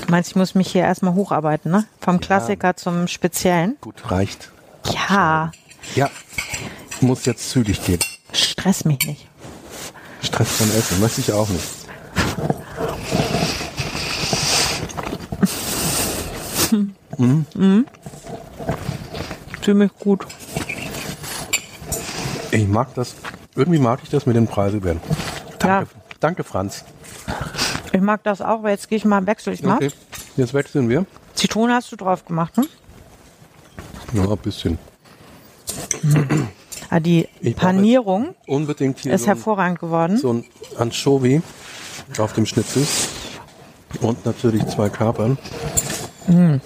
Du 0.00 0.10
meinst, 0.10 0.30
ich 0.30 0.36
muss 0.36 0.54
mich 0.54 0.72
hier 0.72 0.82
erstmal 0.82 1.14
hocharbeiten, 1.14 1.70
ne? 1.70 1.86
Vom 2.00 2.20
Klassiker 2.20 2.68
ja. 2.68 2.76
zum 2.76 3.06
Speziellen? 3.06 3.76
Gut, 3.80 4.10
reicht. 4.10 4.50
Ja. 4.92 5.52
Ja, 5.94 6.10
muss 7.00 7.24
jetzt 7.24 7.50
zügig 7.50 7.84
gehen. 7.84 8.00
Stress 8.32 8.84
mich 8.84 8.98
nicht. 9.06 9.28
Stress 10.22 10.56
von 10.56 10.68
Essen, 10.70 11.00
möchte 11.00 11.20
ich 11.20 11.32
auch 11.32 11.48
nicht. 11.48 11.81
Mhm. 17.18 17.46
Mhm. 17.54 17.86
Ziemlich 19.62 19.92
gut. 19.98 20.26
Ich 22.50 22.66
mag 22.66 22.94
das, 22.94 23.14
irgendwie 23.54 23.78
mag 23.78 24.00
ich 24.02 24.10
das 24.10 24.26
mit 24.26 24.36
den 24.36 24.46
Preiselbeeren. 24.46 25.00
Danke, 25.58 25.90
ja. 25.94 26.00
danke 26.20 26.44
Franz. 26.44 26.84
Ich 27.92 28.00
mag 28.00 28.22
das 28.24 28.40
auch, 28.40 28.58
aber 28.58 28.70
jetzt 28.70 28.88
gehe 28.88 28.96
ich 28.96 29.04
mal 29.04 29.26
wechseln. 29.26 29.54
Ich 29.54 29.64
okay, 29.64 29.90
jetzt 30.36 30.54
wechseln 30.54 30.88
wir. 30.88 31.06
Zitrone 31.34 31.74
hast 31.74 31.92
du 31.92 31.96
drauf 31.96 32.24
gemacht, 32.24 32.56
ne? 32.56 32.66
Ja, 34.12 34.28
ein 34.28 34.38
bisschen. 34.38 34.78
Mhm. 36.02 36.48
Ah, 36.90 37.00
die 37.00 37.26
ich 37.40 37.56
Panierung 37.56 38.34
unbedingt 38.46 38.98
hier 38.98 39.14
ist 39.14 39.22
so 39.22 39.28
hervorragend 39.28 39.78
geworden. 39.78 40.18
So 40.18 40.30
ein 40.30 40.44
Anchovy 40.76 41.40
auf 42.18 42.34
dem 42.34 42.44
Schnitzel 42.44 42.86
und 44.02 44.26
natürlich 44.26 44.66
zwei 44.66 44.90
Kapern. 44.90 45.38
Mm. 46.26 46.56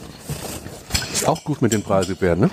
Auch 1.27 1.43
gut 1.45 1.61
mit 1.63 1.73
den 1.73 1.83
Preiselbeeren, 1.83 2.41
ne? 2.41 2.51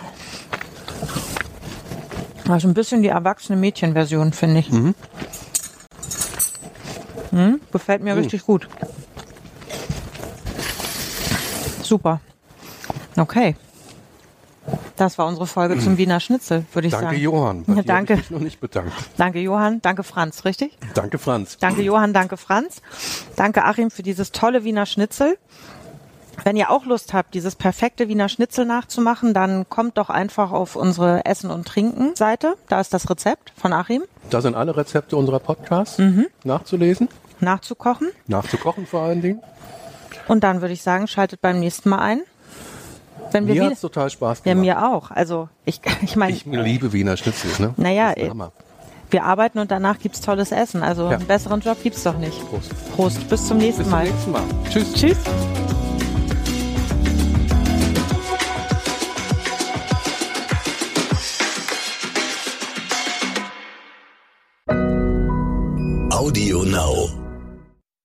Also 2.48 2.68
ein 2.68 2.74
bisschen 2.74 3.02
die 3.02 3.10
erwachsene 3.10 3.58
Mädchenversion, 3.58 4.34
finde 4.34 4.60
ich. 4.60 4.72
Mhm. 4.72 4.96
Hm, 7.32 7.62
gefällt 7.72 8.04
mir 8.04 8.14
mhm. 8.14 8.22
richtig 8.22 8.46
gut. 8.46 8.68
Super. 11.82 12.20
Okay. 13.18 13.56
Das 14.96 15.18
war 15.18 15.28
unsere 15.28 15.48
Folge 15.48 15.78
zum 15.80 15.98
Wiener 15.98 16.20
Schnitzel, 16.20 16.66
würde 16.74 16.88
ich 16.88 16.94
danke, 16.94 17.08
sagen. 17.08 17.20
Johann. 17.20 17.66
Ja, 17.68 17.82
danke. 17.82 18.14
Ich 18.14 18.30
noch 18.30 18.40
nicht 18.40 18.62
bedankt. 18.62 18.94
Danke, 19.18 19.40
Johann. 19.40 19.82
Danke, 19.82 20.04
Franz. 20.04 20.46
Richtig? 20.46 20.78
Danke, 20.94 21.18
Franz. 21.18 21.58
Danke, 21.60 21.82
Johann. 21.82 22.14
Danke, 22.14 22.38
Franz. 22.38 22.82
Danke, 23.36 23.66
Achim, 23.66 23.92
für 23.92 24.04
dieses 24.04 24.32
tolle 24.32 24.64
Wiener 24.64 24.86
Schnitzel. 24.86 25.38
Wenn 26.44 26.56
ihr 26.56 26.70
auch 26.70 26.86
Lust 26.86 27.14
habt, 27.14 27.34
dieses 27.34 27.56
perfekte 27.56 28.08
Wiener 28.08 28.30
Schnitzel 28.30 28.66
nachzumachen, 28.66 29.34
dann 29.34 29.70
kommt 29.70 29.98
doch 29.98 30.10
einfach 30.10 30.52
auf 30.52 30.76
unsere 30.76 31.26
Essen 31.26 31.52
und 31.52 31.68
Trinken 31.68 32.16
Seite. 32.16 32.56
Da 32.70 32.80
ist 32.80 32.94
das 32.94 33.10
Rezept 33.10 33.54
von 33.56 33.74
Achim. 33.74 34.04
Da 34.30 34.42
sind 34.42 34.56
alle 34.56 34.76
Rezepte 34.76 35.16
unserer 35.16 35.40
Podcasts 35.40 36.00
mhm. 36.00 36.28
nachzulesen. 36.44 37.10
Nachzukochen. 37.40 38.10
Nachzukochen 38.28 38.88
vor 38.88 39.02
allen 39.02 39.22
Dingen. 39.22 39.42
Und 40.28 40.44
dann 40.44 40.62
würde 40.62 40.74
ich 40.74 40.82
sagen, 40.82 41.08
schaltet 41.08 41.42
beim 41.42 41.60
nächsten 41.60 41.90
Mal 41.90 42.00
ein. 42.00 42.22
Wenn 43.32 43.48
wir 43.48 43.56
mir 43.56 43.72
hat 43.72 43.82
total 43.82 44.10
Spaß 44.10 44.44
gemacht. 44.44 44.56
Ja, 44.56 44.62
mir 44.62 44.88
auch. 44.88 45.12
Also 45.12 45.50
ich, 45.66 45.82
ich 46.02 46.16
meine. 46.16 46.34
Ich 46.34 46.46
liebe 46.46 46.94
Wiener 46.94 47.18
Schnitzel. 47.18 47.52
Ne? 47.60 47.74
Naja, 47.78 48.14
wir 49.10 49.24
arbeiten 49.26 49.60
und 49.60 49.70
danach 49.70 50.00
gibt 50.00 50.16
es 50.16 50.22
tolles 50.22 50.52
Essen. 50.52 50.82
Also 50.82 51.04
ja. 51.04 51.18
einen 51.18 51.28
besseren 51.28 51.62
Job 51.62 51.78
gibt 51.84 51.96
es 51.96 52.04
doch 52.04 52.18
nicht. 52.18 52.40
Prost. 52.50 52.72
Prost. 52.96 53.30
Bis 53.30 53.48
zum 53.48 53.60
nächsten 53.60 53.90
Mal. 53.90 54.06
Bis 54.06 54.24
zum 54.24 54.34
nächsten 54.34 54.54
Mal. 54.64 54.70
Tschüss. 54.70 54.94
Tschüss. 54.94 55.83
Audio 66.24 66.64
Now. 66.64 67.23